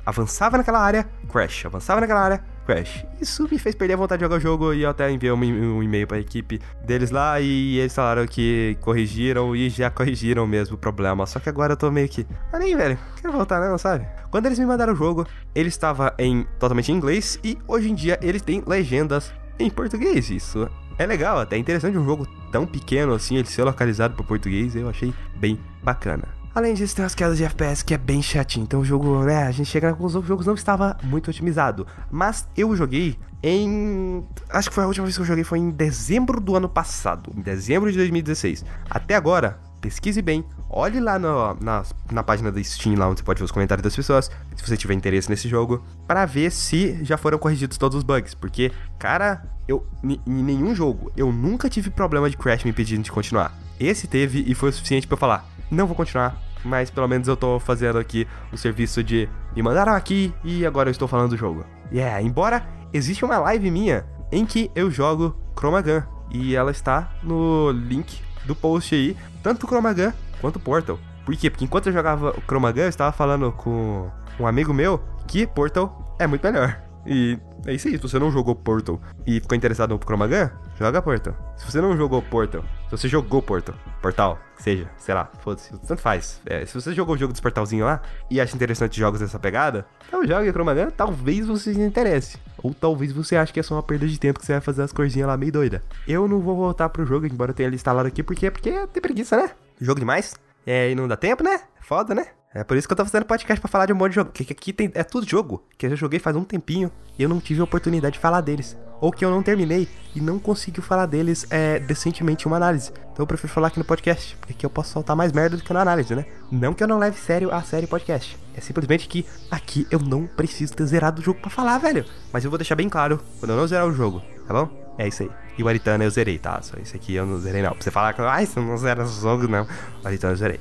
[0.10, 1.68] Avançava naquela área, crash.
[1.68, 3.06] Avançava naquela área, Crash.
[3.20, 5.82] Isso me fez perder a vontade de jogar o jogo e eu até enviei um,
[5.82, 10.78] e-mail pra equipe deles lá e eles falaram que corrigiram e já corrigiram mesmo o
[10.78, 11.26] problema.
[11.26, 12.28] Só que agora eu tô meio que.
[12.54, 14.06] Ah, nem, velho, quero voltar não, sabe?
[14.30, 17.96] Quando eles me mandaram o jogo, ele estava em totalmente em inglês e hoje em
[17.96, 20.30] dia ele tem legendas em português.
[20.30, 20.70] Isso
[21.00, 24.90] é legal, até interessante um jogo tão pequeno assim, ele ser localizado para português, eu
[24.90, 26.39] achei bem bacana.
[26.54, 28.64] Além disso, tem as quedas de FPS que é bem chatinho.
[28.64, 31.30] Então o jogo, né, a gente chega na conclusão que o jogo não estava muito
[31.30, 31.86] otimizado.
[32.10, 34.24] Mas eu joguei em.
[34.50, 37.32] Acho que foi a última vez que eu joguei foi em dezembro do ano passado.
[37.36, 38.66] Em dezembro de 2016.
[38.90, 43.24] Até agora, pesquise bem, olhe lá no, na, na página da Steam, lá onde você
[43.24, 47.04] pode ver os comentários das pessoas, se você tiver interesse nesse jogo, para ver se
[47.04, 48.34] já foram corrigidos todos os bugs.
[48.34, 53.12] Porque, cara, eu em nenhum jogo eu nunca tive problema de crash me impedindo de
[53.12, 53.58] continuar.
[53.80, 57.28] Esse teve e foi o suficiente para eu falar: não vou continuar, mas pelo menos
[57.28, 61.32] eu tô fazendo aqui o serviço de me mandaram aqui e agora eu estou falando
[61.32, 61.66] do jogo.
[61.92, 66.02] Yeah, embora existe uma live minha em que eu jogo Chromagun
[66.32, 71.00] e ela está no link do post aí, tanto o Chromagun quanto Portal.
[71.26, 71.50] Por quê?
[71.50, 76.16] Porque enquanto eu jogava o Chromagun, eu estava falando com um amigo meu que Portal
[76.20, 76.89] é muito melhor.
[77.06, 77.96] E é isso aí.
[77.96, 81.36] Se você não jogou Portal e ficou interessado no Chromagun, joga Portal.
[81.58, 86.02] Se você não jogou Portal, se você jogou Portal, Portal, seja, sei lá, foda-se, tanto
[86.02, 86.42] faz.
[86.46, 89.86] É, se você jogou o jogo dos portalzinhos lá e acha interessante jogos dessa pegada,
[90.08, 92.38] então jogue Chromagun, talvez você se interesse.
[92.62, 94.84] Ou talvez você ache que é só uma perda de tempo que você vai fazer
[94.84, 95.82] as corzinhas lá meio doida.
[96.08, 99.02] Eu não vou voltar pro jogo, embora eu tenha ele instalado aqui, porque, porque tem
[99.02, 99.52] preguiça, né?
[99.80, 100.36] Jogo demais.
[100.66, 101.62] É, e não dá tempo, né?
[101.82, 102.28] Foda, né?
[102.52, 104.32] É por isso que eu tô fazendo podcast pra falar de um monte de jogo.
[104.32, 107.30] Que aqui tem, é tudo jogo que eu já joguei faz um tempinho e eu
[107.30, 108.76] não tive a oportunidade de falar deles.
[109.00, 112.92] Ou que eu não terminei e não consegui falar deles é, decentemente em uma análise.
[113.12, 115.64] Então eu prefiro falar aqui no podcast, porque aqui eu posso soltar mais merda do
[115.64, 116.26] que na análise, né?
[116.52, 118.36] Não que eu não leve sério a série podcast.
[118.56, 122.04] É simplesmente que aqui eu não preciso ter zerado o jogo para falar, velho.
[122.34, 124.96] Mas eu vou deixar bem claro quando eu não zerar o jogo, tá bom?
[124.98, 125.30] É isso aí.
[125.56, 126.60] E o Aritana eu zerei, tá?
[126.64, 127.72] Só esse aqui eu não zerei não.
[127.72, 129.68] Pra você falar que, ai, você não zera o jogo, não.
[130.04, 130.60] O Aritana eu zerei.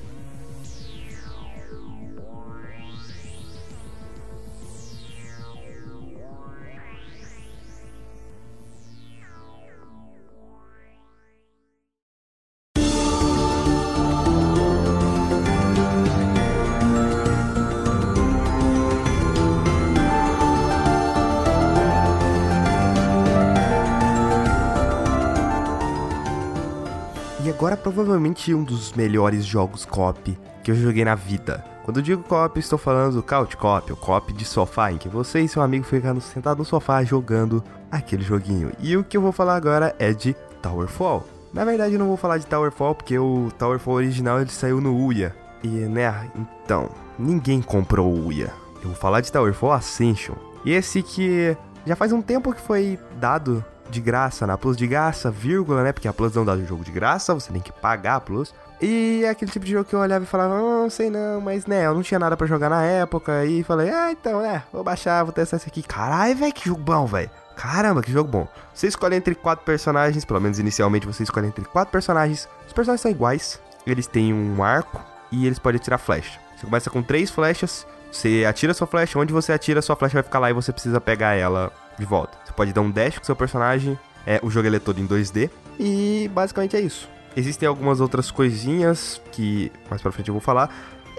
[27.59, 31.65] Agora provavelmente um dos melhores jogos co-op que eu joguei na vida.
[31.83, 35.09] Quando eu digo co-op, estou falando do couch co-op, o co-op de sofá, em que
[35.09, 38.71] você e seu amigo ficam sentados no sofá jogando aquele joguinho.
[38.79, 41.27] E o que eu vou falar agora é de Towerfall.
[41.53, 44.97] Na verdade, eu não vou falar de Towerfall porque o Towerfall original ele saiu no
[44.97, 45.35] Uia.
[45.65, 48.53] E, né, então, ninguém comprou o Uia.
[48.77, 50.37] Eu vou falar de Towerfall Ascension.
[50.65, 55.31] Esse que já faz um tempo que foi dado de graça na Plus de graça,
[55.31, 55.93] vírgula, né?
[55.93, 58.55] Porque a Plus não dá o jogo de graça, você tem que pagar a Plus.
[58.81, 61.41] E é aquele tipo de jogo que eu olhava e falava, ah, não sei não,
[61.41, 63.45] mas né, eu não tinha nada para jogar na época.
[63.45, 65.83] E falei, ah, então, né, vou baixar, vou testar esse aqui.
[65.83, 67.31] Caralho, velho, que jogo bom, velho.
[67.57, 68.47] Caramba, que jogo bom.
[68.73, 72.49] Você escolhe entre quatro personagens, pelo menos inicialmente você escolhe entre quatro personagens.
[72.67, 76.39] Os personagens são iguais, eles têm um arco e eles podem atirar flecha.
[76.57, 80.23] Você começa com três flechas, você atira sua flecha, onde você atira, sua flecha vai
[80.23, 82.39] ficar lá e você precisa pegar ela de volta.
[82.45, 85.51] Você pode dar um dash com seu personagem, é, o jogo é todo em 2D,
[85.79, 87.09] e basicamente é isso.
[87.37, 90.71] Existem algumas outras coisinhas que mais pra frente eu vou falar.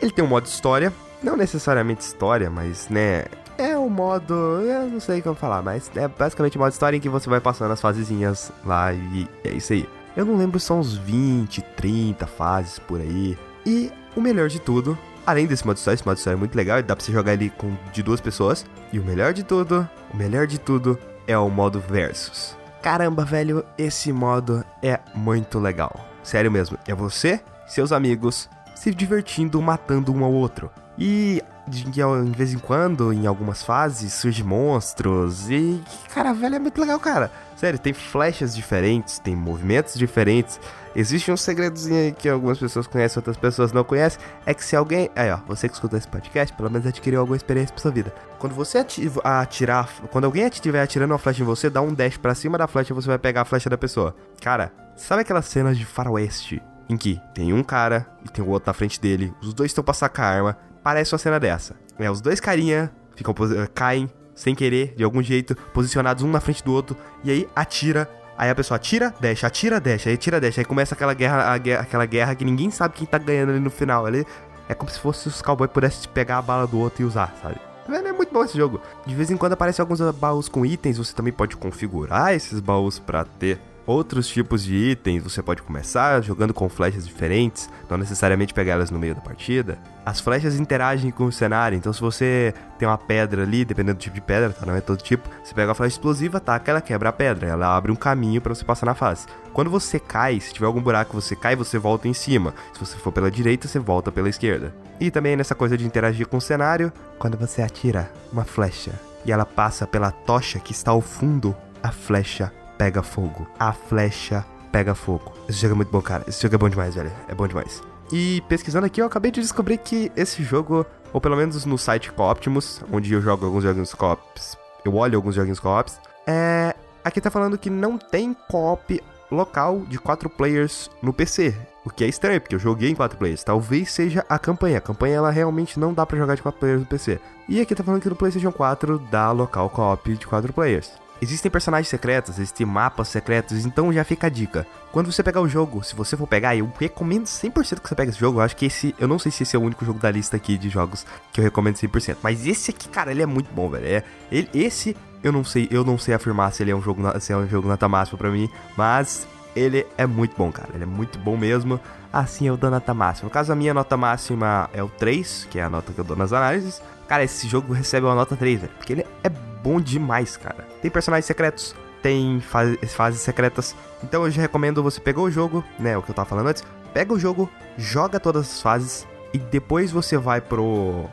[0.01, 3.25] Ele tem um modo história, não necessariamente história, mas né,
[3.57, 6.99] é um modo, eu não sei como falar, mas é basicamente um modo história em
[6.99, 9.87] que você vai passando as fasezinhas lá e é isso aí.
[10.15, 13.37] Eu não lembro, são uns 20, 30 fases por aí.
[13.65, 14.97] E o melhor de tudo
[15.29, 17.51] Além desse modo história, esse modo história é muito legal, dá pra você jogar ele
[17.51, 18.65] com de duas pessoas.
[18.91, 22.57] E o melhor de tudo, o melhor de tudo é o modo versus.
[22.81, 26.03] Caramba, velho, esse modo é muito legal.
[26.23, 30.71] Sério mesmo, é você, seus amigos, se divertindo, matando um ao outro.
[30.97, 32.01] E de, de
[32.35, 35.47] vez em quando, em algumas fases, surgem monstros.
[35.47, 35.79] E,
[36.11, 37.31] cara, velho, é muito legal, cara.
[37.59, 40.57] Sério, tem flechas diferentes, tem movimentos diferentes.
[40.95, 44.17] Existe um segredozinho aí que algumas pessoas conhecem, outras pessoas não conhecem.
[44.45, 45.09] É que se alguém.
[45.13, 48.15] Aí, ó, você que escuta esse podcast, pelo menos adquiriu alguma experiência pra sua vida.
[48.37, 49.89] Quando você ativa, atirar.
[50.09, 52.93] Quando alguém estiver atirando uma flecha em você, dá um dash pra cima da flecha
[52.93, 54.15] e você vai pegar a flecha da pessoa.
[54.41, 56.63] Cara, sabe aquelas cenas de faroeste?
[56.87, 59.83] Em que tem um cara e tem o outro na frente dele, os dois estão
[59.83, 60.57] pra sacar a arma.
[60.81, 61.75] Parece uma cena dessa.
[61.99, 63.35] É, os dois carinha ficam,
[63.75, 64.09] caem
[64.39, 68.49] sem querer, de algum jeito, posicionados um na frente do outro, e aí atira Aí
[68.49, 70.61] a pessoa atira, deixa, atira, deixa, aí atira, deixa.
[70.61, 73.69] Aí começa aquela guerra, guerra, aquela guerra que ninguém sabe quem tá ganhando ali no
[73.69, 74.05] final.
[74.05, 74.25] Ali
[74.69, 77.57] é como se fosse os cowboys pudessem pegar a bala do outro e usar, sabe?
[77.89, 78.79] É muito bom esse jogo.
[79.05, 82.97] De vez em quando aparecem alguns baús com itens, você também pode configurar esses baús
[82.97, 85.23] para ter outros tipos de itens.
[85.23, 89.79] Você pode começar jogando com flechas diferentes, não necessariamente pegar elas no meio da partida.
[90.05, 94.01] As flechas interagem com o cenário, então se você tem uma pedra ali, dependendo do
[94.01, 94.65] tipo de pedra, tá?
[94.65, 97.75] Não é todo tipo, você pega a flecha explosiva, taca, ela quebra a pedra, ela
[97.75, 99.25] abre um caminho para você passar na fase.
[99.53, 102.53] Quando você cai, se tiver algum buraco você cai, você volta em cima.
[102.73, 104.73] Se você for pela direita, você volta pela esquerda.
[104.99, 108.91] E também nessa coisa de interagir com o cenário, quando você atira uma flecha
[109.25, 113.45] e ela passa pela tocha que está ao fundo, a flecha pega fogo.
[113.59, 115.33] A flecha pega fogo.
[115.47, 116.23] Esse jogo é muito bom, cara.
[116.27, 117.11] Esse jogo é bom demais, velho.
[117.27, 117.83] É bom demais.
[118.11, 122.11] E pesquisando aqui, eu acabei de descobrir que esse jogo, ou pelo menos no site
[122.11, 126.73] Cooptimus, onde eu jogo alguns joguinhos co-ops, eu olho alguns joguinhos co-ops, é...
[127.03, 131.53] aqui tá falando que não tem co-op local de 4 players no PC.
[131.85, 133.43] O que é estranho, porque eu joguei em 4 players.
[133.43, 134.77] Talvez seja a campanha.
[134.77, 137.19] A campanha ela realmente não dá para jogar de 4 players no PC.
[137.47, 140.91] E aqui tá falando que no PlayStation 4 dá local co-op de 4 players.
[141.21, 144.65] Existem personagens secretos, existem mapas secretos, então já fica a dica.
[144.91, 148.11] Quando você pegar o jogo, se você for pegar, eu recomendo 100% que você pegue
[148.11, 148.39] esse jogo.
[148.39, 150.37] Eu acho que esse, eu não sei se esse é o único jogo da lista
[150.37, 153.69] aqui de jogos que eu recomendo 100%, mas esse aqui, cara, ele é muito bom,
[153.69, 153.85] velho.
[153.85, 157.01] É, ele, esse Eu não sei, eu não sei afirmar se ele é um jogo,
[157.19, 160.69] se é um jogo nota máxima para mim, mas ele é muito bom, cara.
[160.73, 161.79] Ele é muito bom mesmo.
[162.11, 163.27] Assim eu dou nota máxima.
[163.27, 166.05] No caso, a minha nota máxima é o 3, que é a nota que eu
[166.05, 166.81] dou nas análises.
[167.07, 168.73] Cara, esse jogo recebe uma nota 3, velho.
[168.77, 169.29] Porque ele é
[169.63, 170.67] bom demais, cara.
[170.81, 173.75] Tem personagens secretos, tem fases secretas.
[174.03, 175.97] Então eu já recomendo você pegar o jogo, né?
[175.97, 176.63] O que eu tava falando antes.
[176.93, 181.05] Pega o jogo, joga todas as fases e depois você vai pro.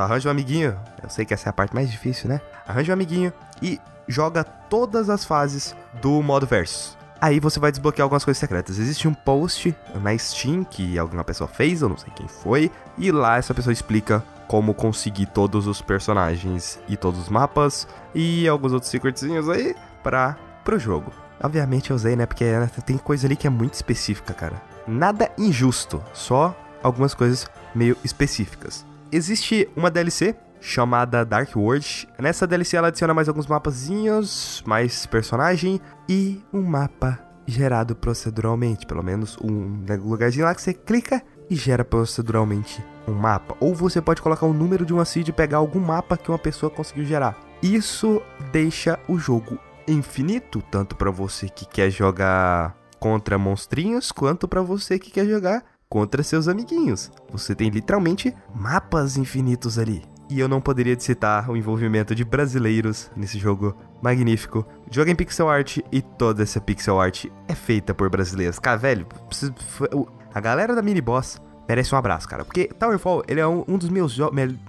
[0.00, 0.78] Arranja um amiguinho.
[1.02, 2.40] Eu sei que essa é a parte mais difícil, né?
[2.66, 6.98] Arranja um amiguinho e joga todas as fases do modo versus.
[7.20, 8.78] Aí você vai desbloquear algumas coisas secretas.
[8.78, 13.12] Existe um post na Steam que alguma pessoa fez, eu não sei quem foi, e
[13.12, 18.72] lá essa pessoa explica como conseguir todos os personagens e todos os mapas e alguns
[18.72, 21.12] outros secretzinhos aí para pro jogo.
[21.40, 22.26] Obviamente eu usei, né?
[22.26, 22.44] Porque
[22.84, 24.60] tem coisa ali que é muito específica, cara.
[24.88, 28.84] Nada injusto, só algumas coisas meio específicas.
[29.12, 32.08] Existe uma DLC chamada Dark World.
[32.18, 39.04] Nessa DLC ela adiciona mais alguns mapazinhos, mais personagem e um mapa gerado proceduralmente, pelo
[39.04, 43.56] menos um lugarzinho lá que você clica e gera proceduralmente um mapa.
[43.60, 46.38] Ou você pode colocar o número de uma seed e pegar algum mapa que uma
[46.38, 47.36] pessoa conseguiu gerar.
[47.60, 54.62] Isso deixa o jogo infinito, tanto para você que quer jogar contra monstrinhos, quanto para
[54.62, 57.10] você que quer jogar contra seus amiguinhos.
[57.32, 60.04] Você tem literalmente mapas infinitos ali.
[60.30, 64.64] E eu não poderia citar o envolvimento de brasileiros nesse jogo magnífico.
[64.88, 68.60] Joga em pixel art e toda essa pixel art é feita por brasileiros.
[68.60, 69.08] Cara, velho,
[70.34, 72.44] a galera da Mini Boss merece um abraço, cara.
[72.44, 74.18] Porque Towerfall, ele é um, um dos meus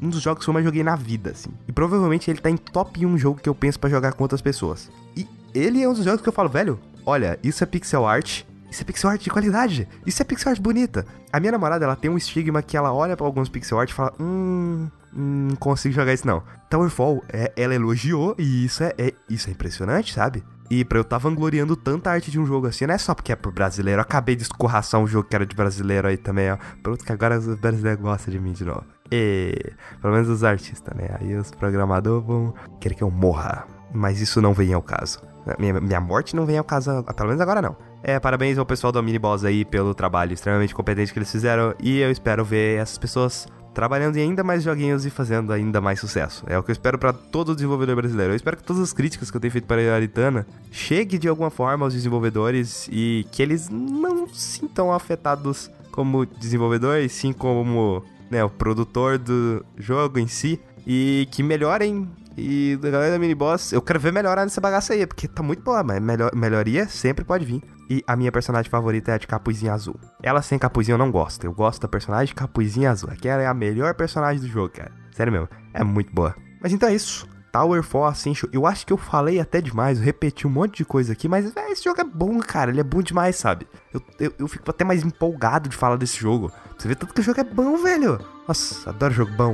[0.02, 1.50] um dos jogos que eu mais joguei na vida, assim.
[1.68, 4.42] E provavelmente ele tá em top 1 jogo que eu penso para jogar com outras
[4.42, 4.92] pessoas.
[5.16, 8.44] E ele é um dos jogos que eu falo, velho, olha, isso é pixel art
[8.72, 9.88] isso é pixel art de qualidade.
[10.06, 11.06] Isso é pixel art bonita.
[11.32, 13.94] A minha namorada, ela tem um estigma que ela olha para alguns pixel art e
[13.94, 16.44] fala: Hum, não consigo jogar isso não.
[16.70, 20.44] Towerfall, é, ela elogiou e isso é, é, isso é impressionante, sabe?
[20.70, 23.14] E pra eu estar tá vangloriando tanta arte de um jogo assim, não é só
[23.14, 24.00] porque é pro brasileiro.
[24.00, 26.58] Eu acabei de escorraçar um jogo que era de brasileiro aí também, ó.
[26.82, 28.86] Pronto, que agora os brasileiros gostam de mim de novo.
[29.12, 31.10] E pelo menos os artistas, né?
[31.20, 33.68] Aí os programadores vão querer que eu morra.
[33.94, 35.20] Mas isso não vem ao caso.
[35.60, 37.76] Minha, minha morte não vem ao caso, pelo menos agora não.
[38.02, 41.76] É, parabéns ao pessoal do Mini Boss aí pelo trabalho extremamente competente que eles fizeram.
[41.82, 46.00] E eu espero ver essas pessoas trabalhando em ainda mais joguinhos e fazendo ainda mais
[46.00, 46.44] sucesso.
[46.48, 48.34] É o que eu espero para todo desenvolvedor brasileiro.
[48.34, 51.28] Eu espero que todas as críticas que eu tenho feito para a Aritana chegue de
[51.28, 58.44] alguma forma aos desenvolvedores e que eles não sintam afetados como desenvolvedores, sim como né,
[58.44, 62.08] o produtor do jogo em si e que melhorem
[62.38, 65.44] e a galera da Mini Boss, eu quero ver melhorar nessa bagaça aí, porque tá
[65.44, 67.62] muito boa, mas melhor, melhoria sempre pode vir.
[67.92, 70.00] E a minha personagem favorita é a de capuzinho azul.
[70.24, 71.44] Ela sem capuzinho eu não gosto.
[71.44, 73.10] Eu gosto da personagem de capuzinho azul.
[73.12, 74.94] Aquela é a melhor personagem do jogo, cara.
[75.12, 76.34] Sério mesmo, é muito boa.
[76.62, 77.28] Mas então é isso.
[77.52, 81.12] Towerfall Ascension, eu acho que eu falei até demais, eu repeti um monte de coisa
[81.12, 83.68] aqui, mas véio, esse jogo é bom, cara, ele é bom demais, sabe?
[83.94, 86.50] Eu, eu, eu fico até mais empolgado de falar desse jogo.
[86.78, 88.20] Você vê tanto que o jogo é bom, velho.
[88.48, 89.54] Nossa, adoro jogo bom.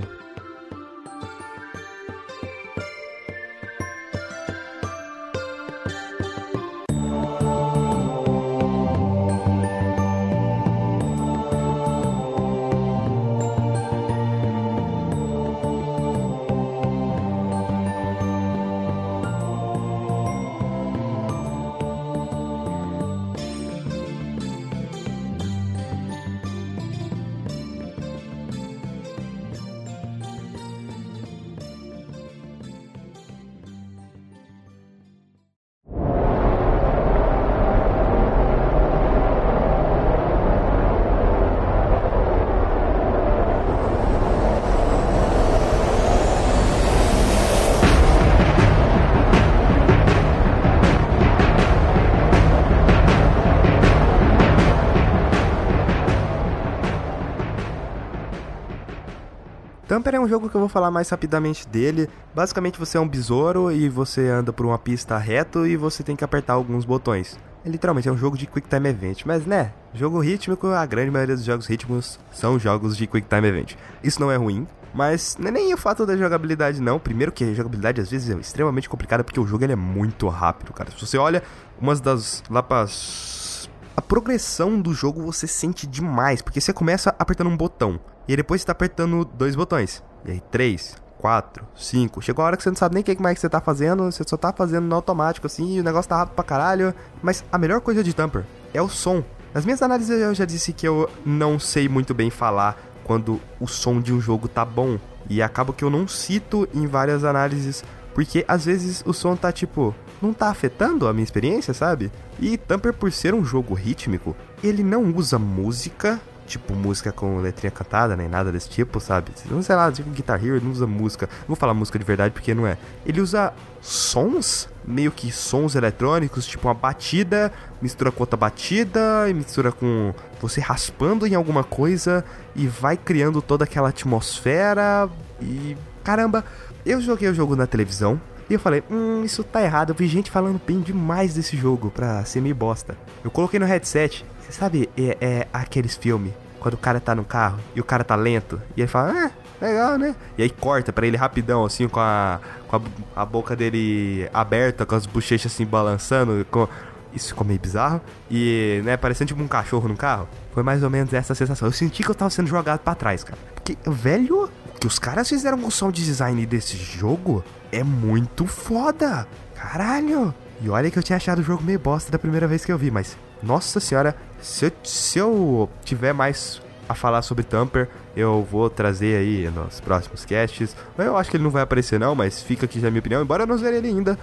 [60.15, 62.10] É um jogo que eu vou falar mais rapidamente dele.
[62.34, 66.15] Basicamente você é um besouro e você anda por uma pista reto e você tem
[66.15, 67.38] que apertar alguns botões.
[67.66, 71.12] É, literalmente é um jogo de Quick Time Event, mas né, jogo rítmico, a grande
[71.12, 73.76] maioria dos jogos rítmicos são jogos de Quick Time Event.
[74.01, 76.97] Isso não é ruim, mas é nem o fato da jogabilidade não.
[76.97, 80.28] Primeiro que a jogabilidade às vezes é extremamente complicada porque o jogo ele é muito
[80.30, 80.89] rápido, cara.
[80.89, 81.43] Se você olha
[81.82, 87.58] umas das lapas a progressão do jogo você sente demais, porque você começa apertando um
[87.58, 87.99] botão.
[88.28, 90.03] E depois você tá apertando dois botões.
[90.25, 92.21] E aí três, quatro, cinco.
[92.21, 94.03] Chegou a hora que você não sabe nem o que mais que você tá fazendo,
[94.03, 96.93] você só tá fazendo no automático assim, e o negócio tá rápido pra caralho.
[97.21, 99.23] Mas a melhor coisa de Tamper é o som.
[99.53, 103.67] Nas minhas análises eu já disse que eu não sei muito bem falar quando o
[103.67, 104.99] som de um jogo tá bom.
[105.30, 109.51] E acaba que eu não cito em várias análises Porque às vezes o som tá
[109.51, 112.11] tipo, não tá afetando a minha experiência, sabe?
[112.39, 117.70] E Tamper, por ser um jogo rítmico, ele não usa música tipo música com letrinha
[117.70, 119.32] cantada, nem nada desse tipo, sabe?
[119.50, 121.28] Não sei lá, tipo Guitar Hero, não usa música.
[121.41, 122.78] Não vou falar música de verdade porque não é.
[123.06, 129.34] Ele usa sons, meio que sons eletrônicos, tipo uma batida, mistura com outra batida, e
[129.34, 132.24] mistura com você raspando em alguma coisa
[132.56, 135.10] e vai criando toda aquela atmosfera
[135.41, 136.43] e caramba,
[136.86, 138.20] eu joguei o jogo na televisão,
[138.50, 139.89] e eu falei, hum, isso tá errado.
[139.89, 142.98] Eu vi gente falando bem demais desse jogo pra ser meio bosta.
[143.24, 147.60] Eu coloquei no headset sabe, é, é aqueles filmes, quando o cara tá no carro
[147.76, 149.32] e o cara tá lento, e ele fala, ah,
[149.66, 150.16] legal, né?
[150.38, 152.82] E aí corta pra ele rapidão, assim, com a, com a,
[153.16, 156.68] a boca dele aberta, com as bochechas assim balançando, com...
[157.14, 158.00] Isso ficou meio bizarro.
[158.30, 160.28] E, né, parecendo tipo um cachorro no carro.
[160.54, 161.68] Foi mais ou menos essa sensação.
[161.68, 163.39] Eu senti que eu tava sendo jogado para trás, cara.
[163.56, 168.45] Porque, velho, o que os caras fizeram com o sound design desse jogo é muito
[168.45, 169.28] foda.
[169.56, 170.32] Caralho.
[170.62, 172.78] E olha que eu tinha achado o jogo meio bosta da primeira vez que eu
[172.78, 178.48] vi, mas nossa senhora, se eu, se eu tiver mais a falar sobre Tamper, eu
[178.50, 180.76] vou trazer aí nos próximos casts.
[180.98, 183.22] Eu acho que ele não vai aparecer não, mas fica aqui já a minha opinião,
[183.22, 184.18] embora eu não ver ele ainda.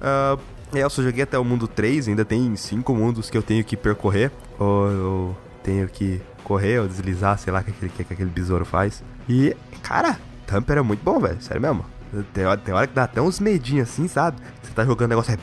[0.00, 0.40] Uh,
[0.74, 3.76] eu só joguei até o mundo 3, ainda tem 5 mundos que eu tenho que
[3.76, 4.30] percorrer.
[4.58, 8.64] Ou eu tenho que correr ou deslizar, sei lá o que aquele, que aquele besouro
[8.64, 9.02] faz.
[9.28, 11.84] E, cara, Tamper é muito bom, velho, sério mesmo.
[12.32, 14.38] Tem hora, tem hora que dá até uns medinhos assim, sabe?
[14.62, 15.38] Você tá jogando negócio aí.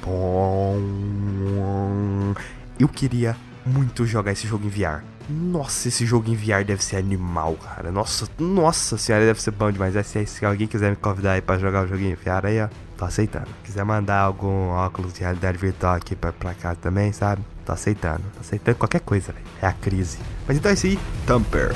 [2.79, 5.01] Eu queria muito jogar esse jogo em VR.
[5.29, 7.91] Nossa, esse jogo em VR deve ser animal, cara.
[7.91, 9.95] Nossa, nossa senhora, deve ser bom demais.
[10.05, 12.67] Se, se alguém quiser me convidar aí pra jogar o joguinho em VR aí, ó,
[12.97, 13.47] tô aceitando.
[13.63, 17.41] Quiser mandar algum óculos de realidade virtual aqui pra, pra cá também, sabe?
[17.65, 18.21] Tô aceitando.
[18.33, 19.45] Tô aceitando qualquer coisa, velho.
[19.61, 20.19] É a crise.
[20.47, 21.73] Mas então é isso aí, Thumper.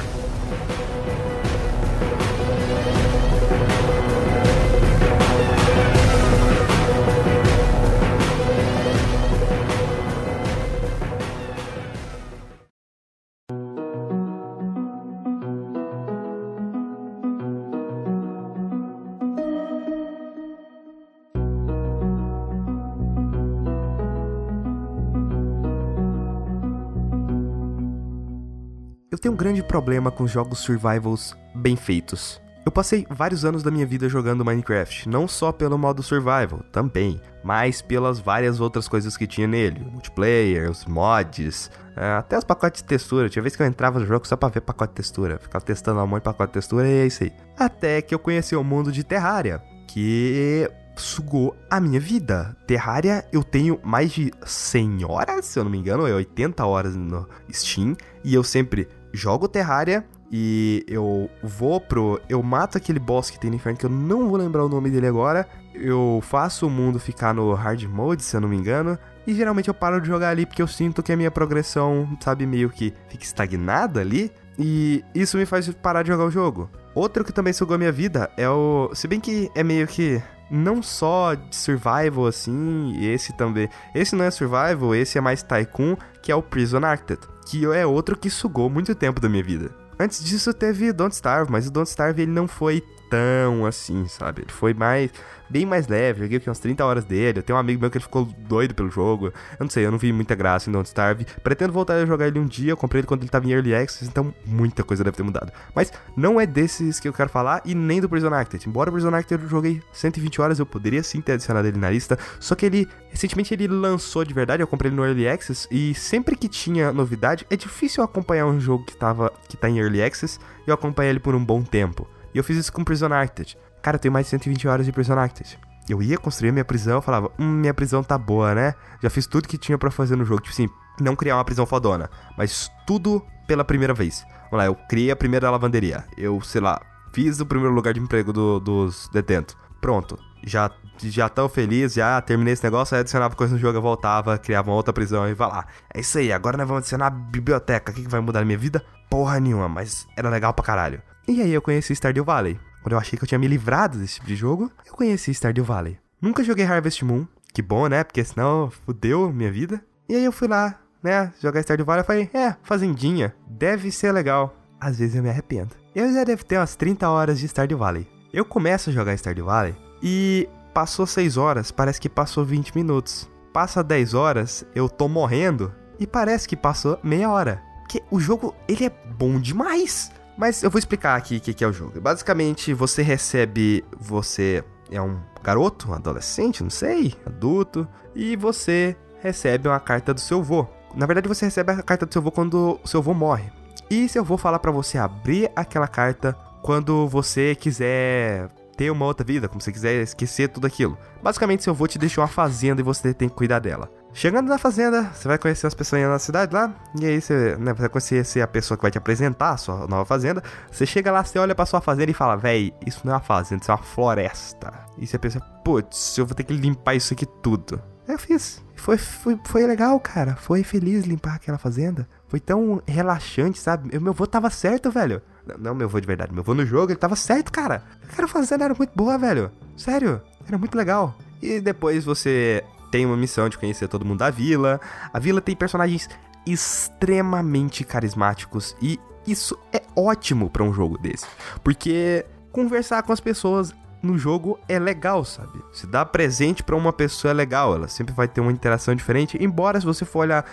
[29.19, 32.41] Tenho um grande problema com jogos survivals bem feitos.
[32.65, 37.19] Eu passei vários anos da minha vida jogando Minecraft, não só pelo modo survival, também,
[37.43, 42.81] mas pelas várias outras coisas que tinha nele, multiplayer, os mods, é, até os pacotes
[42.81, 43.29] de textura.
[43.29, 45.99] Tinha vez que eu entrava no jogo só pra ver pacote de textura, ficava testando
[45.99, 47.33] um monte de pacote de textura e é isso aí.
[47.57, 52.55] Até que eu conheci o mundo de Terraria, que sugou a minha vida.
[52.67, 56.95] Terraria eu tenho mais de 100 horas, se eu não me engano, é 80 horas
[56.95, 62.21] no Steam, e eu sempre jogo Terraria e eu vou pro.
[62.29, 64.89] Eu mato aquele boss que tem no inferno, que eu não vou lembrar o nome
[64.89, 65.47] dele agora.
[65.73, 68.97] Eu faço o mundo ficar no hard mode, se eu não me engano.
[69.25, 72.45] E geralmente eu paro de jogar ali porque eu sinto que a minha progressão, sabe,
[72.45, 74.31] meio que fica estagnada ali.
[74.57, 76.69] E isso me faz parar de jogar o jogo.
[76.93, 78.91] Outro que também sugou a minha vida é o.
[78.93, 80.21] Se bem que é meio que.
[80.51, 83.69] Não só de survival assim, esse também.
[83.93, 87.83] Esse não é survival, esse é mais tycoon, que é o Prison Architect que é
[87.83, 89.71] outro que sugou muito tempo da minha vida.
[89.99, 94.43] Antes disso teve Don't Starve, mas o Don't Starve ele não foi tão assim, sabe?
[94.43, 95.11] Ele foi mais
[95.49, 96.21] bem mais leve.
[96.21, 97.39] Joguei umas 30 horas dele.
[97.39, 99.27] Eu tenho um amigo meu que ele ficou doido pelo jogo.
[99.27, 101.25] Eu não sei, eu não vi muita graça em Don't Starve.
[101.43, 102.71] Pretendo voltar a jogar ele um dia.
[102.71, 105.51] Eu comprei ele quando ele tava em Early Access, então muita coisa deve ter mudado.
[105.73, 108.69] Mas não é desses que eu quero falar e nem do Prison Architect.
[108.69, 111.89] Embora o Prison Architect eu joguei 120 horas, eu poderia sim ter adicionado ele na
[111.89, 112.17] lista.
[112.39, 114.61] Só que ele, recentemente ele lançou de verdade.
[114.61, 118.59] Eu comprei ele no Early Access e sempre que tinha novidade, é difícil acompanhar um
[118.59, 121.63] jogo que, tava, que tá em Early Access e eu acompanhei ele por um bom
[121.63, 122.07] tempo.
[122.33, 123.57] E eu fiz isso com Prison Architect.
[123.81, 125.59] Cara, eu tenho mais de 120 horas de Prison Architect.
[125.87, 128.75] Eu ia construir minha prisão, falava, hum, minha prisão tá boa, né?
[129.01, 130.41] Já fiz tudo que tinha para fazer no jogo.
[130.41, 130.69] Tipo assim,
[131.01, 134.23] não criar uma prisão fodona, mas tudo pela primeira vez.
[134.51, 136.05] Vamos lá, eu criei a primeira lavanderia.
[136.15, 136.79] Eu, sei lá,
[137.11, 139.57] fiz o primeiro lugar de emprego do, dos detentos.
[139.81, 140.19] Pronto.
[140.43, 140.71] Já
[141.01, 144.69] já tão feliz, já terminei esse negócio, aí adicionava coisa no jogo, eu voltava, criava
[144.69, 145.65] uma outra prisão e vai lá.
[145.93, 147.91] É isso aí, agora nós vamos adicionar a biblioteca.
[147.91, 148.83] O que, que vai mudar na minha vida?
[149.09, 151.01] Porra nenhuma, mas era legal pra caralho.
[151.29, 152.59] E aí eu conheci Stardew Valley.
[152.81, 155.63] Quando eu achei que eu tinha me livrado desse tipo de jogo, eu conheci Stardew
[155.63, 155.99] Valley.
[156.19, 158.03] Nunca joguei Harvest Moon, que bom, né?
[158.03, 159.79] Porque senão fudeu minha vida.
[160.09, 164.11] E aí eu fui lá, né, jogar Stardew Valley e falei, é, fazendinha, deve ser
[164.11, 164.55] legal.
[164.81, 165.75] Às vezes eu me arrependo.
[165.93, 168.07] Eu já devo ter umas 30 horas de Stardew Valley.
[168.33, 173.29] Eu começo a jogar Stardew Valley e passou 6 horas, parece que passou 20 minutos.
[173.53, 177.61] Passa 10 horas, eu tô morrendo e parece que passou meia hora.
[177.87, 180.11] Que o jogo, ele é bom demais.
[180.39, 181.99] Mas eu vou explicar aqui o que, que é o jogo.
[181.99, 183.83] Basicamente, você recebe.
[183.99, 187.85] Você é um garoto, um adolescente, não sei, adulto,
[188.15, 190.65] e você recebe uma carta do seu vô.
[190.95, 193.51] Na verdade, você recebe a carta do seu vô quando o seu vô morre.
[193.89, 196.31] E seu vô fala para você abrir aquela carta
[196.61, 200.97] quando você quiser ter uma outra vida, como você quiser esquecer tudo aquilo.
[201.21, 203.91] Basicamente, seu vô te deixou uma fazenda e você tem que cuidar dela.
[204.13, 207.73] Chegando na fazenda, você vai conhecer as pessoas na cidade lá, e aí você né,
[207.73, 210.43] vai conhecer a pessoa que vai te apresentar a sua nova fazenda.
[210.71, 213.21] Você chega lá, você olha pra sua fazenda e fala, véi, isso não é uma
[213.21, 214.73] fazenda, isso é uma floresta.
[214.97, 217.81] E você pensa, putz, eu vou ter que limpar isso aqui tudo.
[218.07, 218.61] Eu fiz.
[218.75, 220.35] Foi, foi, foi legal, cara.
[220.35, 222.07] Foi feliz limpar aquela fazenda.
[222.27, 223.97] Foi tão relaxante, sabe?
[223.99, 225.21] meu avô tava certo, velho.
[225.45, 226.33] Não, não meu avô de verdade.
[226.33, 227.83] Meu avô no jogo, ele tava certo, cara.
[228.11, 229.51] Aquela fazenda era muito boa, velho.
[229.77, 230.19] Sério.
[230.47, 231.15] Era muito legal.
[231.39, 234.79] E depois você tem uma missão de conhecer todo mundo da vila.
[235.13, 236.09] A vila tem personagens
[236.45, 241.25] extremamente carismáticos e isso é ótimo para um jogo desse,
[241.63, 245.61] porque conversar com as pessoas no jogo é legal, sabe?
[245.73, 249.37] Se dar presente para uma pessoa é legal, ela sempre vai ter uma interação diferente.
[249.41, 250.45] Embora se você for olhar,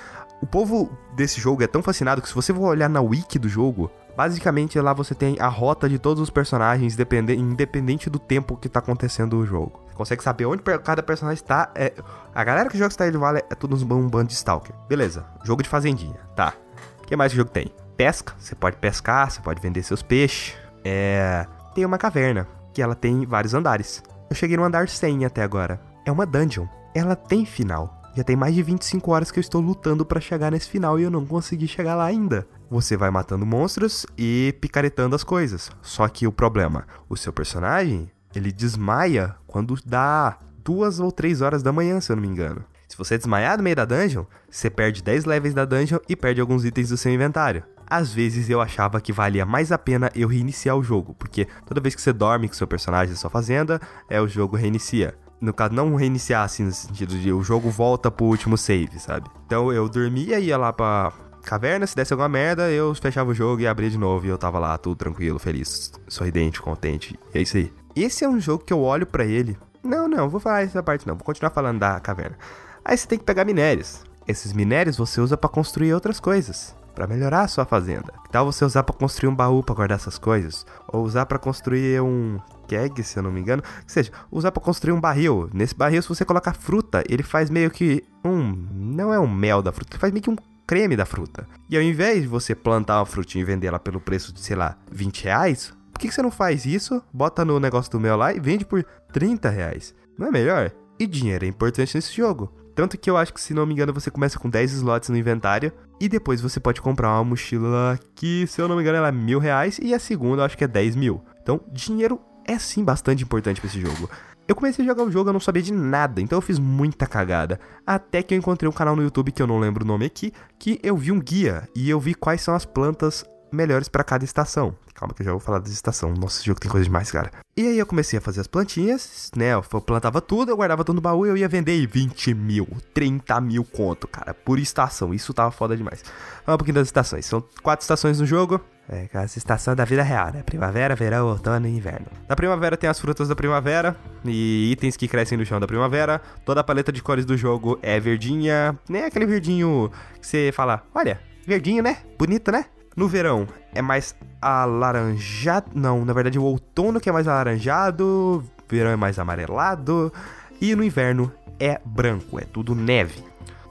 [0.43, 3.49] o povo desse jogo é tão fascinado que se você for olhar na wiki do
[3.49, 8.69] jogo, basicamente lá você tem a rota de todos os personagens independente do tempo que
[8.69, 9.83] tá acontecendo o jogo.
[9.89, 11.71] Você consegue saber onde cada personagem está.
[11.75, 11.93] É...
[12.35, 14.75] A galera que joga Stardew Valley é tudo um bando de stalker.
[14.89, 16.55] Beleza, jogo de fazendinha, tá.
[17.03, 17.73] O que mais que o jogo tem?
[17.97, 20.55] Pesca, você pode pescar, você pode vender seus peixes.
[20.85, 21.47] É...
[21.75, 24.03] Tem uma caverna que ela tem vários andares.
[24.29, 25.81] Eu cheguei no andar 100 até agora.
[26.05, 26.67] É uma dungeon.
[26.95, 28.03] Ela tem final.
[28.17, 31.03] Já tem mais de 25 horas que eu estou lutando para chegar nesse final e
[31.03, 32.47] eu não consegui chegar lá ainda.
[32.71, 35.71] Você vai matando monstros e picaretando as coisas.
[35.83, 41.63] Só que o problema, o seu personagem, ele desmaia quando dá duas ou três horas
[41.63, 42.65] da manhã, se eu não me engano.
[42.89, 46.41] Se você desmaiar no meio da dungeon, você perde 10 levels da dungeon e perde
[46.41, 50.29] alguns itens do seu inventário às vezes eu achava que valia mais a pena eu
[50.29, 53.81] reiniciar o jogo, porque toda vez que você dorme com seu personagem na sua fazenda,
[54.11, 55.15] é o jogo reinicia.
[55.41, 59.29] No caso, não reiniciar assim, no sentido de o jogo volta pro último save, sabe?
[59.47, 61.13] Então eu dormia, ia lá pra
[61.47, 64.37] caverna, se desse alguma merda, eu fechava o jogo e abria de novo e eu
[64.37, 67.19] tava lá, tudo tranquilo, feliz, sorridente, contente.
[67.33, 67.73] E é isso aí.
[67.95, 69.57] Esse é um jogo que eu olho para ele.
[69.83, 72.37] Não, não, vou falar essa parte não, vou continuar falando da caverna.
[72.85, 74.05] Aí você tem que pegar minérios.
[74.29, 78.11] Esses minérios você usa para construir outras coisas para melhorar a sua fazenda.
[78.25, 80.65] Que tal você usar para construir um baú para guardar essas coisas?
[80.89, 83.63] Ou usar para construir um keg, se eu não me engano.
[83.85, 85.51] Que seja, usar para construir um barril.
[85.53, 88.51] Nesse barril, se você colocar fruta, ele faz meio que um.
[88.73, 90.37] Não é um mel da fruta, ele faz meio que um
[90.67, 91.47] creme da fruta.
[91.71, 94.57] E ao invés de você plantar uma frutinha e vender ela pelo preço de, sei
[94.57, 97.03] lá, 20 reais, por que, que você não faz isso?
[97.13, 99.95] Bota no negócio do mel lá e vende por 30 reais.
[100.19, 100.73] Não é melhor?
[100.99, 102.53] E dinheiro é importante nesse jogo.
[102.75, 105.17] Tanto que eu acho que, se não me engano, você começa com 10 slots no
[105.17, 105.73] inventário.
[105.99, 109.13] E depois você pode comprar uma mochila que, se eu não me engano, ela é
[109.13, 109.79] mil reais.
[109.81, 111.23] E a segunda eu acho que é 10 mil.
[111.41, 114.11] Então, dinheiro é sim bastante importante para esse jogo.
[114.49, 117.05] Eu comecei a jogar o jogo, eu não sabia de nada, então eu fiz muita
[117.05, 117.59] cagada.
[117.85, 120.33] Até que eu encontrei um canal no YouTube que eu não lembro o nome aqui,
[120.57, 124.25] que eu vi um guia e eu vi quais são as plantas melhores para cada
[124.25, 124.77] estação.
[124.95, 126.17] Calma que eu já vou falar das estações.
[126.17, 127.31] Nossa, esse jogo tem coisa demais, cara.
[127.57, 129.53] E aí eu comecei a fazer as plantinhas, né?
[129.53, 133.41] Eu plantava tudo, eu guardava tudo no baú e eu ia vender 20 mil, 30
[133.41, 135.13] mil conto, cara, por estação.
[135.13, 136.05] Isso tava foda demais.
[136.47, 137.27] Vamos um pouquinho das estações.
[137.27, 138.61] São quatro estações no jogo.
[138.89, 140.43] É, as estações da vida real, né?
[140.45, 142.07] Primavera, verão, outono e inverno.
[142.29, 146.21] Na primavera tem as frutas da primavera e itens que crescem no chão da primavera.
[146.45, 149.09] Toda a paleta de cores do jogo é verdinha, nem né?
[149.09, 151.99] aquele verdinho que você fala, olha, verdinho, né?
[152.17, 152.67] Bonito, né?
[152.97, 155.73] No verão é mais alaranjado.
[155.75, 160.13] Não, na verdade o outono que é mais alaranjado, verão é mais amarelado.
[160.61, 163.23] E no inverno é branco, é tudo neve.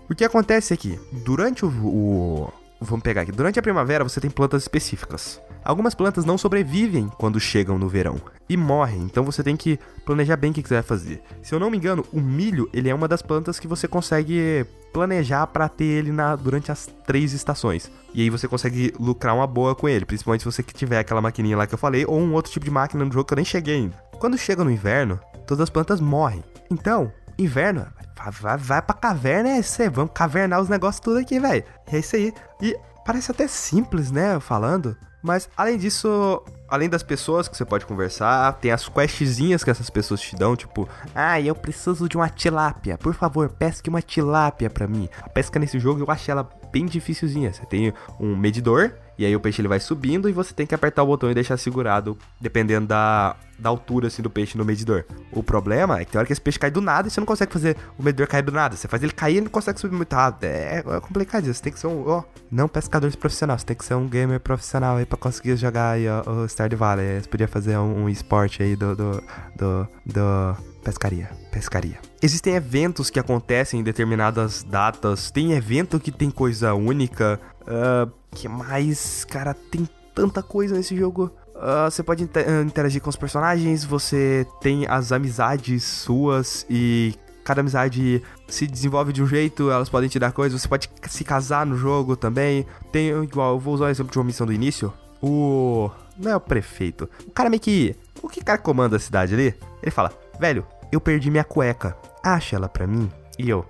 [0.09, 0.99] O que acontece aqui?
[1.25, 2.53] Durante o, o.
[2.85, 3.31] Vamos pegar aqui.
[3.31, 5.41] Durante a primavera você tem plantas específicas.
[5.63, 10.37] Algumas plantas não sobrevivem quando chegam no verão e morrem, então você tem que planejar
[10.37, 11.23] bem o que você vai fazer.
[11.41, 14.63] Se eu não me engano, o milho ele é uma das plantas que você consegue
[14.93, 17.91] planejar para ter ele na, durante as três estações.
[18.13, 21.57] E aí você consegue lucrar uma boa com ele, principalmente se você tiver aquela maquininha
[21.57, 23.43] lá que eu falei, ou um outro tipo de máquina no jogo que eu nem
[23.43, 23.97] cheguei ainda.
[24.19, 26.43] Quando chega no inverno, todas as plantas morrem.
[26.69, 27.87] Então, inverno,
[28.31, 31.63] vai, vai, vai pra caverna, é isso aí, vamos cavernar os negócios tudo aqui, velho.
[31.91, 32.33] É isso aí.
[32.61, 37.83] E parece até simples, né, falando, mas além disso, além das pessoas que você pode
[37.85, 42.29] conversar, tem as questzinhas que essas pessoas te dão, tipo, ah, eu preciso de uma
[42.29, 45.09] tilápia, por favor, pesque uma tilápia pra mim.
[45.23, 47.51] A pesca nesse jogo eu achei ela bem dificilzinha.
[47.51, 50.75] Você tem um medidor E aí o peixe ele vai subindo e você tem que
[50.75, 55.05] apertar o botão e deixar segurado, dependendo da, da altura assim, do peixe no medidor.
[55.31, 57.25] O problema é que tem hora que esse peixe cai do nada e você não
[57.25, 58.75] consegue fazer o medidor cair do nada.
[58.75, 60.45] Você faz ele cair e não consegue subir muito rápido.
[60.45, 61.55] É, é complicado isso.
[61.55, 63.57] Você tem que ser um, ó, não pescador profissional.
[63.57, 66.77] Você tem que ser um gamer profissional aí pra conseguir jogar aí, ó, o Stardew
[66.77, 67.21] Valley.
[67.21, 69.23] Você podia fazer um, um esporte aí do, do,
[69.55, 71.29] do, do pescaria.
[71.51, 71.99] Pescaria.
[72.21, 75.31] Existem eventos que acontecem em determinadas datas.
[75.31, 77.39] Tem evento que tem coisa única.
[77.67, 81.31] Uh, que mais, cara, tem tanta coisa nesse jogo.
[81.55, 82.23] Uh, você pode
[82.65, 89.21] interagir com os personagens, você tem as amizades suas e cada amizade se desenvolve de
[89.21, 92.65] um jeito, elas podem te dar coisas, você pode se casar no jogo também.
[92.91, 94.91] Tem igual, eu vou usar o exemplo de uma missão do início.
[95.21, 95.89] O.
[96.17, 97.09] Não é o prefeito.
[97.25, 97.95] O cara meio que.
[98.21, 99.55] O que cara comanda a cidade ali?
[99.81, 101.95] Ele fala: Velho, eu perdi minha cueca.
[102.23, 103.11] Acha ela pra mim?
[103.37, 103.65] E eu.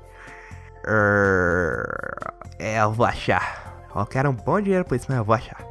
[2.59, 3.64] É, eu vou achar.
[3.95, 5.63] Eu quero um bom dinheiro por isso, mas eu vou achar.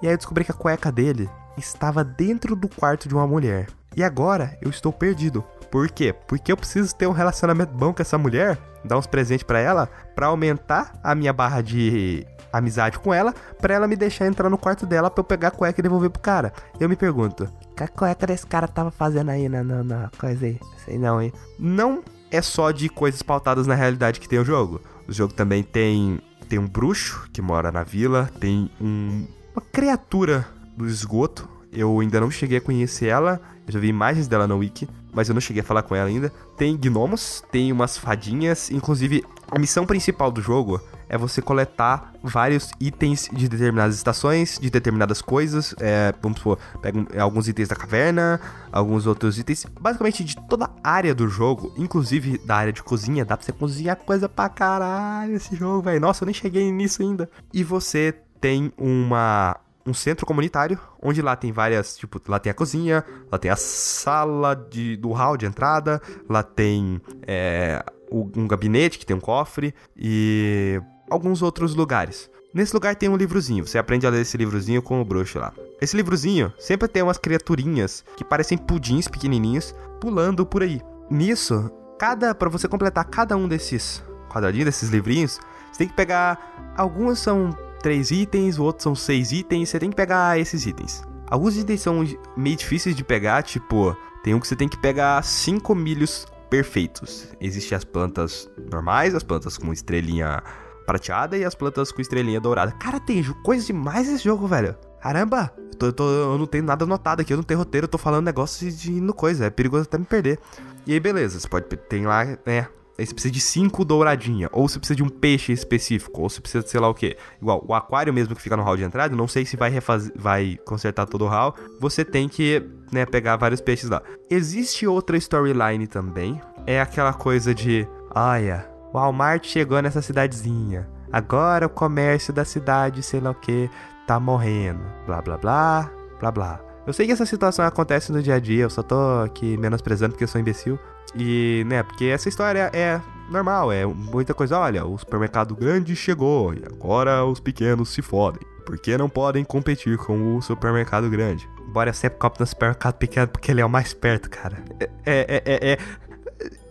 [0.00, 3.66] E aí eu descobri que a cueca dele estava dentro do quarto de uma mulher.
[3.96, 5.44] E agora eu estou perdido.
[5.70, 6.14] Por quê?
[6.26, 9.88] Porque eu preciso ter um relacionamento bom com essa mulher, dar uns presentes para ela,
[10.14, 14.56] para aumentar a minha barra de amizade com ela, para ela me deixar entrar no
[14.56, 16.52] quarto dela para eu pegar a cueca e devolver pro cara.
[16.80, 20.46] Eu me pergunto, que a cueca desse cara tava fazendo aí na, na, na coisa
[20.46, 20.58] aí?
[20.84, 21.32] Sei não, hein?
[21.58, 24.80] Não é só de coisas pautadas na realidade que tem o jogo.
[25.06, 30.48] O jogo também tem tem um bruxo que mora na vila, tem um, uma criatura
[30.76, 31.48] do esgoto.
[31.72, 35.28] Eu ainda não cheguei a conhecer ela, eu já vi imagens dela no wiki, mas
[35.28, 36.32] eu não cheguei a falar com ela ainda.
[36.56, 42.70] Tem gnomos, tem umas fadinhas, inclusive a missão principal do jogo é você coletar vários
[42.78, 45.74] itens de determinadas estações, de determinadas coisas.
[45.80, 48.40] É, vamos supor, pega alguns itens da caverna,
[48.70, 53.24] alguns outros itens, basicamente de toda a área do jogo, inclusive da área de cozinha.
[53.24, 56.00] Dá pra você cozinhar coisa pra caralho esse jogo, velho.
[56.00, 57.30] Nossa, eu nem cheguei nisso ainda.
[57.52, 59.56] E você tem uma
[59.88, 63.56] um centro comunitário, onde lá tem várias, tipo, lá tem a cozinha, lá tem a
[63.56, 67.82] sala de, do hall de entrada, lá tem é,
[68.12, 70.80] um gabinete que tem um cofre e
[71.10, 72.30] alguns outros lugares.
[72.52, 75.52] Nesse lugar tem um livrozinho, você aprende a ler esse livrozinho com o bruxo lá.
[75.80, 80.80] Esse livrozinho sempre tem umas criaturinhas que parecem pudins pequenininhos pulando por aí.
[81.10, 85.38] Nisso, cada para você completar cada um desses quadradinhos, desses livrinhos,
[85.70, 89.90] você tem que pegar alguns são três itens, o outro são seis itens, você tem
[89.90, 91.02] que pegar esses itens.
[91.30, 92.04] Alguns itens são
[92.36, 97.28] meio difíceis de pegar, tipo, tem um que você tem que pegar cinco milhos perfeitos.
[97.40, 100.42] Existem as plantas normais, as plantas com estrelinha
[100.86, 102.72] prateada e as plantas com estrelinha dourada.
[102.72, 104.74] Cara, tem coisa demais esse jogo, velho.
[105.00, 107.84] Caramba, eu, tô, eu, tô, eu, não tenho nada anotado aqui, eu não tenho roteiro,
[107.84, 110.38] eu tô falando negócio de indo coisa, é perigoso até me perder.
[110.86, 112.66] E aí, beleza, você pode, tem lá, né,
[112.98, 116.40] Aí você precisa de cinco douradinha, ou você precisa de um peixe específico, ou você
[116.40, 117.16] precisa de sei lá o que.
[117.40, 120.12] Igual, o aquário mesmo que fica no hall de entrada, não sei se vai refazer,
[120.16, 121.54] vai consertar todo o hall.
[121.80, 124.02] Você tem que, né, pegar vários peixes lá.
[124.28, 130.88] Existe outra storyline também, é aquela coisa de, olha, o Walmart chegou nessa cidadezinha.
[131.12, 133.70] Agora o comércio da cidade, sei lá o que,
[134.08, 134.82] tá morrendo.
[135.06, 136.67] Blá blá blá, blá blá.
[136.88, 140.12] Eu sei que essa situação acontece no dia a dia, eu só tô aqui menosprezando
[140.12, 140.78] porque eu sou imbecil.
[141.14, 142.98] E, né, porque essa história é
[143.30, 144.58] normal, é muita coisa.
[144.58, 148.40] Olha, o supermercado grande chegou e agora os pequenos se fodem.
[148.64, 151.46] Porque não podem competir com o supermercado grande.
[151.68, 154.64] Embora eu sempre compre no supermercado pequeno porque ele é o mais perto, cara.
[154.80, 155.78] É, é, é, é.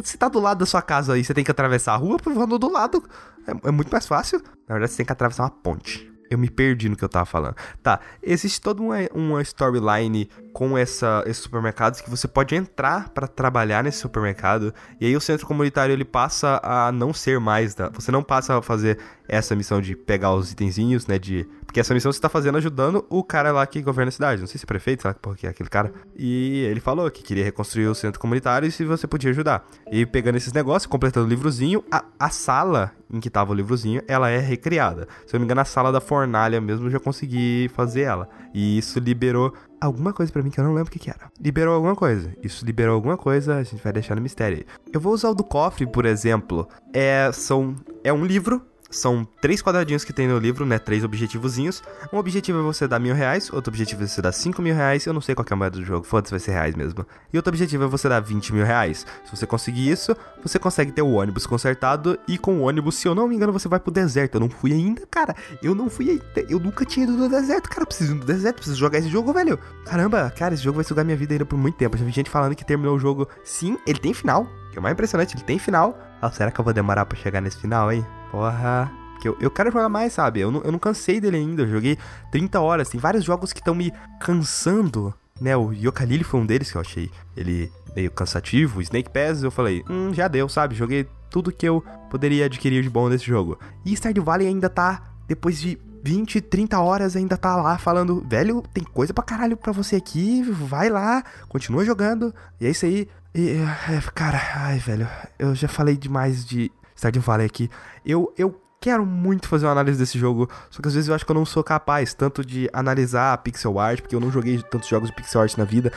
[0.02, 2.58] Você tá do lado da sua casa aí, você tem que atravessar a rua, voando
[2.58, 3.04] do lado.
[3.48, 4.42] É, é muito mais fácil.
[4.68, 6.12] Na verdade, você tem que atravessar uma ponte.
[6.30, 7.56] Eu me perdi no que eu tava falando.
[7.82, 13.28] Tá, existe toda uma, uma storyline com essa, esses supermercados que você pode entrar para
[13.28, 17.90] trabalhar nesse supermercado e aí o centro comunitário ele passa a não ser mais da,
[17.90, 18.98] você não passa a fazer
[19.28, 23.06] essa missão de pegar os itenzinhos, né, de porque essa missão você tá fazendo ajudando
[23.08, 25.50] o cara lá que governa a cidade, não sei se é prefeito, sabe porque é
[25.52, 25.94] aquele cara.
[26.16, 29.64] E ele falou que queria reconstruir o centro comunitário e se você podia ajudar.
[29.92, 34.02] E pegando esses negócios, completando o livrozinho, a, a sala em que tava o livrozinho,
[34.08, 35.08] ela é recriada.
[35.26, 38.30] Se eu não me engano, a sala da fornalha mesmo eu já consegui fazer ela.
[38.54, 41.32] E isso liberou alguma coisa para mim que eu não lembro o que, era.
[41.40, 42.34] Liberou alguma coisa.
[42.44, 44.66] Isso liberou alguma coisa, a gente vai deixar no mistério.
[44.92, 46.68] Eu vou usar o do cofre, por exemplo.
[46.94, 50.80] É, são, é um livro são três quadradinhos que tem no livro, né?
[50.80, 51.84] Três objetivozinhos.
[52.12, 55.06] Um objetivo é você dar mil reais, outro objetivo é você dar cinco mil reais.
[55.06, 57.06] Eu não sei qual é a moeda do jogo, foda-se, vai ser reais mesmo.
[57.32, 59.06] E outro objetivo é você dar 20 mil reais.
[59.26, 62.18] Se você conseguir isso, você consegue ter o ônibus consertado.
[62.28, 64.36] E com o ônibus, se eu não me engano, você vai pro deserto.
[64.36, 65.36] Eu não fui ainda, cara.
[65.62, 66.46] Eu não fui ainda.
[66.50, 67.86] Eu nunca tinha ido no deserto, cara.
[67.86, 69.60] Preciso ir no deserto, preciso jogar esse jogo, velho.
[69.86, 71.98] Caramba, cara, esse jogo vai sugar minha vida ainda por muito tempo.
[71.98, 73.28] Já vi gente falando que terminou o jogo.
[73.44, 74.48] Sim, ele tem final.
[74.72, 75.98] Que é o mais impressionante, ele tem final.
[76.22, 78.06] Ah, será que eu vou demorar pra chegar nesse final, hein?
[78.32, 78.92] Porra.
[79.14, 80.40] Porque eu, eu quero jogar mais, sabe?
[80.40, 81.64] Eu não, eu não cansei dele ainda.
[81.64, 81.98] Eu joguei
[82.32, 82.90] 30 horas.
[82.90, 85.14] Tem vários jogos que estão me cansando.
[85.40, 88.82] Né, o Yooka-Laylee foi um deles que eu achei ele meio cansativo.
[88.82, 90.76] Snake Pass eu falei, hum, já deu, sabe?
[90.76, 93.60] Joguei tudo que eu poderia adquirir de bom nesse jogo.
[93.86, 98.64] E Stardew Valley ainda tá, depois de 20, 30 horas, ainda tá lá falando, velho,
[98.74, 102.34] tem coisa pra caralho pra você aqui, vai lá, continua jogando.
[102.62, 103.08] E é isso aí.
[103.36, 105.08] E, é, cara, ai, velho,
[105.38, 107.70] eu já falei demais de Stardew Valley aqui.
[108.06, 111.26] Eu, eu quero muito fazer uma análise desse jogo, só que às vezes eu acho
[111.26, 114.62] que eu não sou capaz tanto de analisar a pixel art, porque eu não joguei
[114.64, 115.92] tantos jogos de pixel art na vida.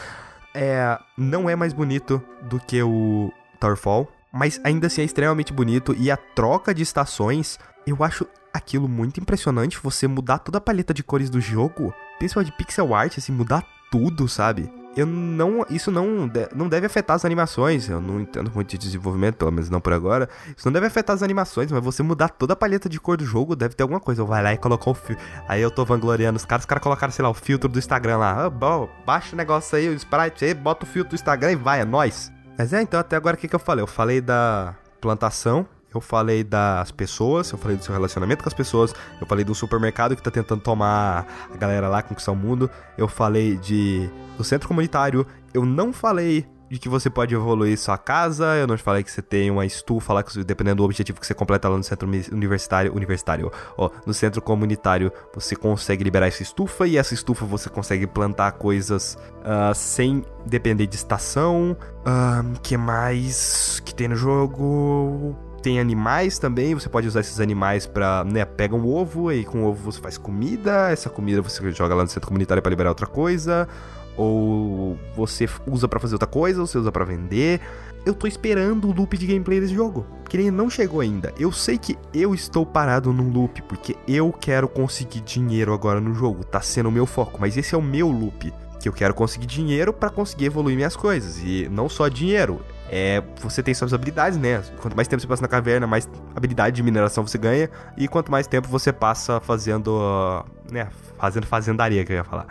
[0.54, 5.94] É, não é mais bonito do que o Towerfall, mas ainda assim é extremamente bonito
[5.98, 10.92] e a troca de estações, eu acho aquilo muito impressionante, você mudar toda a paleta
[10.92, 14.79] de cores do jogo, principalmente de pixel art, assim, mudar tudo, sabe?
[14.96, 15.64] Eu não.
[15.70, 17.88] Isso não, não deve afetar as animações.
[17.88, 20.28] Eu não entendo muito de desenvolvimento, pelo menos não por agora.
[20.56, 23.24] Isso não deve afetar as animações, mas você mudar toda a paleta de cor do
[23.24, 24.22] jogo deve ter alguma coisa.
[24.22, 25.24] Eu vai lá e colocou o filtro.
[25.48, 28.18] Aí eu tô vangloriando os caras, os caras colocaram, sei lá, o filtro do Instagram
[28.18, 28.46] lá.
[28.46, 31.56] Ah, bom, baixa o negócio aí, o sprite aí, bota o filtro do Instagram e
[31.56, 32.32] vai, é nóis.
[32.58, 33.82] Mas é, então até agora o que, que eu falei?
[33.82, 38.54] Eu falei da plantação, eu falei das pessoas, eu falei do seu relacionamento com as
[38.54, 42.70] pessoas, eu falei do supermercado que tá tentando tomar a galera lá, conquistar o mundo,
[42.96, 47.98] eu falei de do centro comunitário, eu não falei de que você pode evoluir sua
[47.98, 51.18] casa, eu não te falei que você tem uma estufa lá, que dependendo do objetivo
[51.18, 56.28] que você completa lá no centro universitário, universitário, ó, no centro comunitário, você consegue liberar
[56.28, 61.76] essa estufa e essa estufa você consegue plantar coisas uh, sem depender de estação.
[62.00, 65.49] Uh, que mais que tem no jogo?
[65.62, 69.62] Tem animais também, você pode usar esses animais pra, né, pega um ovo e com
[69.62, 72.88] o ovo você faz comida, essa comida você joga lá no centro comunitário para liberar
[72.88, 73.68] outra coisa,
[74.16, 77.60] ou você usa para fazer outra coisa, ou você usa para vender.
[78.06, 81.34] Eu tô esperando o loop de gameplay desse jogo, que ele não chegou ainda.
[81.38, 86.14] Eu sei que eu estou parado num loop, porque eu quero conseguir dinheiro agora no
[86.14, 88.50] jogo, tá sendo o meu foco, mas esse é o meu loop,
[88.80, 93.22] que eu quero conseguir dinheiro para conseguir evoluir minhas coisas, e não só dinheiro, é,
[93.40, 94.60] você tem suas habilidades, né?
[94.82, 97.70] Quanto mais tempo você passa na caverna, mais habilidade de mineração você ganha.
[97.96, 100.44] E quanto mais tempo você passa fazendo.
[100.72, 100.88] né?
[101.16, 102.46] Fazendo fazendaria, que eu ia falar.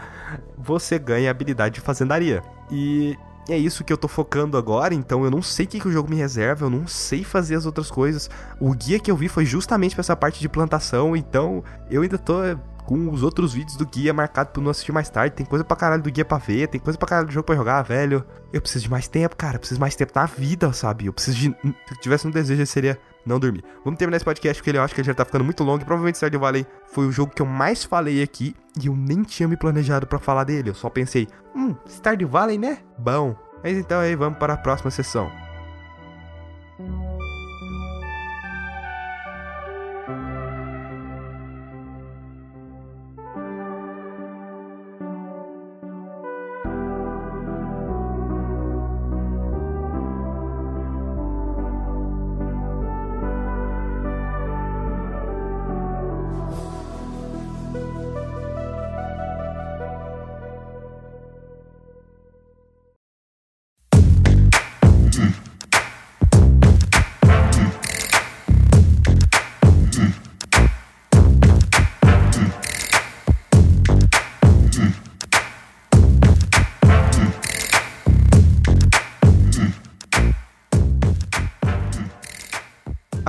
[0.57, 2.41] Você ganha habilidade de fazendaria.
[2.71, 3.17] E
[3.49, 5.91] é isso que eu tô focando agora, então eu não sei o que, que o
[5.91, 8.29] jogo me reserva, eu não sei fazer as outras coisas.
[8.61, 12.17] O guia que eu vi foi justamente pra essa parte de plantação, então eu ainda
[12.17, 12.35] tô
[12.89, 15.35] com os outros vídeos do guia marcado pra não assistir mais tarde.
[15.35, 17.55] Tem coisa pra caralho do guia pra ver, tem coisa pra caralho do jogo pra
[17.55, 18.25] jogar, velho.
[18.51, 19.57] Eu preciso de mais tempo, cara.
[19.57, 21.05] Eu preciso de mais tempo na vida, sabe?
[21.05, 21.55] Eu preciso de.
[21.61, 23.63] Se eu tivesse um desejo, seria não dormir.
[23.85, 25.83] Vamos terminar esse podcast porque eu acho que ele já tá ficando muito longo.
[25.83, 28.55] E provavelmente Stardew Valley foi o jogo que eu mais falei aqui.
[28.81, 30.71] E eu nem tinha me planejado para falar dele.
[30.71, 32.79] Eu só pensei, hum, Stardew Valley, né?
[32.97, 33.35] Bom.
[33.63, 35.31] Mas então aí, vamos para a próxima sessão.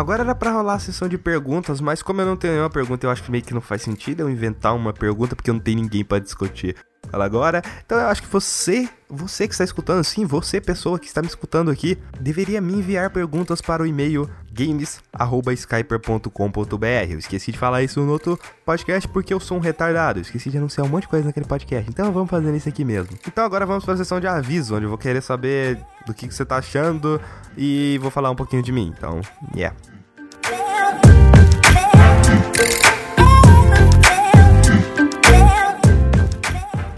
[0.00, 3.04] Agora era pra rolar a sessão de perguntas, mas como eu não tenho nenhuma pergunta,
[3.04, 5.60] eu acho que meio que não faz sentido eu inventar uma pergunta, porque eu não
[5.60, 6.74] tenho ninguém para discutir
[7.12, 7.60] ela agora.
[7.84, 11.28] Então eu acho que você, você que está escutando, sim, você, pessoa que está me
[11.28, 17.10] escutando aqui, deveria me enviar perguntas para o e-mail games.skyper.com.br.
[17.10, 20.18] Eu esqueci de falar isso no outro podcast porque eu sou um retardado.
[20.18, 21.90] Eu esqueci de anunciar um monte de coisa naquele podcast.
[21.90, 23.18] Então vamos fazer isso aqui mesmo.
[23.28, 26.26] Então agora vamos para a sessão de aviso, onde eu vou querer saber do que,
[26.26, 27.20] que você está achando
[27.56, 28.92] e vou falar um pouquinho de mim.
[28.96, 29.20] Então,
[29.54, 29.76] yeah.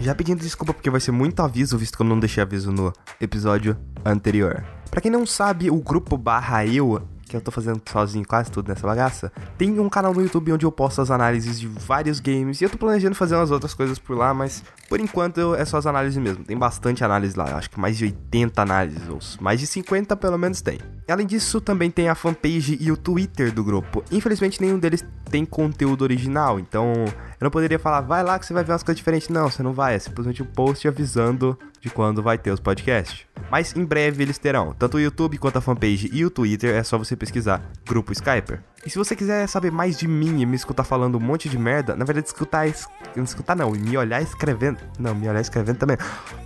[0.03, 2.91] Já pedindo desculpa porque vai ser muito aviso, visto que eu não deixei aviso no
[3.21, 4.61] episódio anterior.
[4.91, 7.01] Para quem não sabe, o grupo barra eu,
[7.33, 10.65] que eu tô fazendo sozinho quase tudo nessa bagaça, tem um canal no YouTube onde
[10.65, 12.61] eu posto as análises de vários games.
[12.61, 15.77] E eu tô planejando fazer umas outras coisas por lá, mas por enquanto é só
[15.77, 16.43] as análises mesmo.
[16.43, 20.37] Tem bastante análise lá, acho que mais de 80 análises, ou mais de 50 pelo
[20.37, 20.79] menos tem.
[21.07, 24.03] Além disso, também tem a fanpage e o Twitter do grupo.
[24.11, 28.53] Infelizmente, nenhum deles tem conteúdo original, então eu não poderia falar, vai lá que você
[28.53, 29.29] vai ver umas coisas diferentes.
[29.29, 33.25] Não, você não vai, é simplesmente um post avisando de quando vai ter os podcasts.
[33.51, 36.81] Mas em breve eles terão, tanto o YouTube quanto a fanpage e o Twitter, é
[36.81, 38.61] só você pesquisar Grupo Skyper.
[38.85, 41.57] E se você quiser saber mais de mim e me escutar falando um monte de
[41.57, 42.87] merda, na verdade escutar, es...
[43.17, 45.97] não escutar não, me olhar escrevendo, não, me olhar escrevendo também,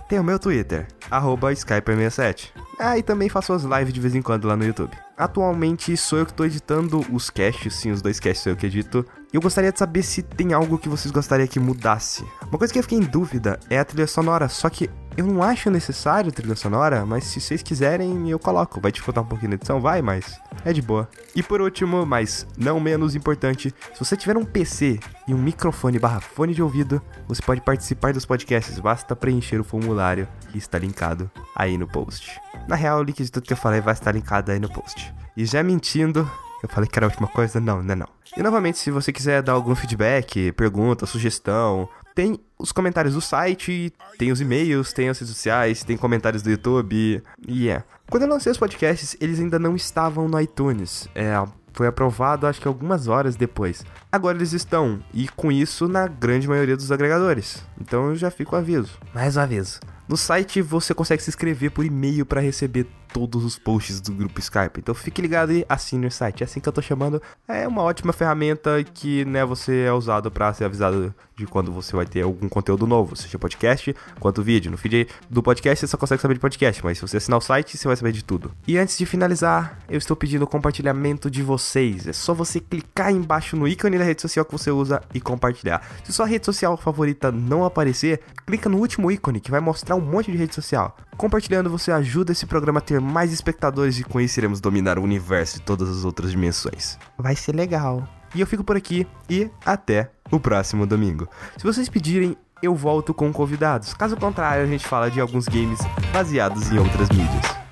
[0.08, 2.50] tem o meu Twitter, arroba Skyper67.
[2.76, 4.96] Ah, e também faço as lives de vez em quando lá no YouTube.
[5.16, 9.04] Atualmente sou eu que estou editando os casts, sim, os dois casts eu que edito.
[9.30, 12.24] Eu gostaria de saber se tem algo que vocês gostariam que mudasse.
[12.48, 15.42] Uma coisa que eu fiquei em dúvida é a trilha sonora, só que eu não
[15.42, 18.80] acho necessário trilha sonora, mas se vocês quiserem eu coloco.
[18.80, 19.80] Vai dificultar um pouquinho na edição?
[19.80, 21.06] Vai, mas é de boa.
[21.36, 25.98] E por último, mas não menos importante, se você tiver um PC e um microfone
[25.98, 30.78] barra fone de ouvido, você pode participar dos podcasts, basta preencher o formulário que está
[30.78, 32.40] linkado aí no post.
[32.66, 35.12] Na real, o link de tudo que eu falei vai estar linkado aí no post.
[35.36, 36.30] E já mentindo,
[36.62, 37.60] eu falei que era a última coisa?
[37.60, 38.08] Não, não é não.
[38.36, 43.92] E novamente, se você quiser dar algum feedback, pergunta, sugestão, tem os comentários do site,
[44.18, 47.84] tem os e-mails, tem as redes sociais, tem comentários do YouTube, e yeah.
[47.84, 47.98] é.
[48.10, 51.08] Quando eu lancei os podcasts, eles ainda não estavam no iTunes.
[51.14, 51.32] É,
[51.72, 53.84] foi aprovado acho que algumas horas depois.
[54.10, 57.62] Agora eles estão, e com isso na grande maioria dos agregadores.
[57.78, 58.98] Então eu já fico o aviso.
[59.14, 59.80] Mais um aviso.
[60.08, 64.40] No site você consegue se inscrever por e-mail para receber todos os posts do grupo
[64.40, 64.78] Skype.
[64.78, 66.42] Então fique ligado e assine o site.
[66.42, 67.20] É assim que eu tô chamando.
[67.46, 71.94] É uma ótima ferramenta que, né, você é usado para ser avisado de quando você
[71.94, 74.70] vai ter algum conteúdo novo, seja podcast quanto vídeo.
[74.70, 77.42] No feed do podcast você só consegue saber de podcast, mas se você assinar o
[77.42, 78.50] site, você vai saber de tudo.
[78.66, 82.06] E antes de finalizar, eu estou pedindo o compartilhamento de vocês.
[82.06, 85.82] É só você clicar embaixo no ícone da rede social que você usa e compartilhar.
[86.04, 90.00] Se sua rede social favorita não aparecer, clica no último ícone que vai mostrar um
[90.00, 90.96] monte de rede social.
[91.16, 95.02] Compartilhando você ajuda esse programa a ter mais espectadores e com isso iremos dominar o
[95.02, 96.98] universo e todas as outras dimensões.
[97.18, 98.06] Vai ser legal.
[98.34, 101.28] E eu fico por aqui e até o próximo domingo.
[101.56, 103.94] Se vocês pedirem, eu volto com convidados.
[103.94, 105.78] Caso contrário, a gente fala de alguns games
[106.12, 107.67] baseados em outras mídias.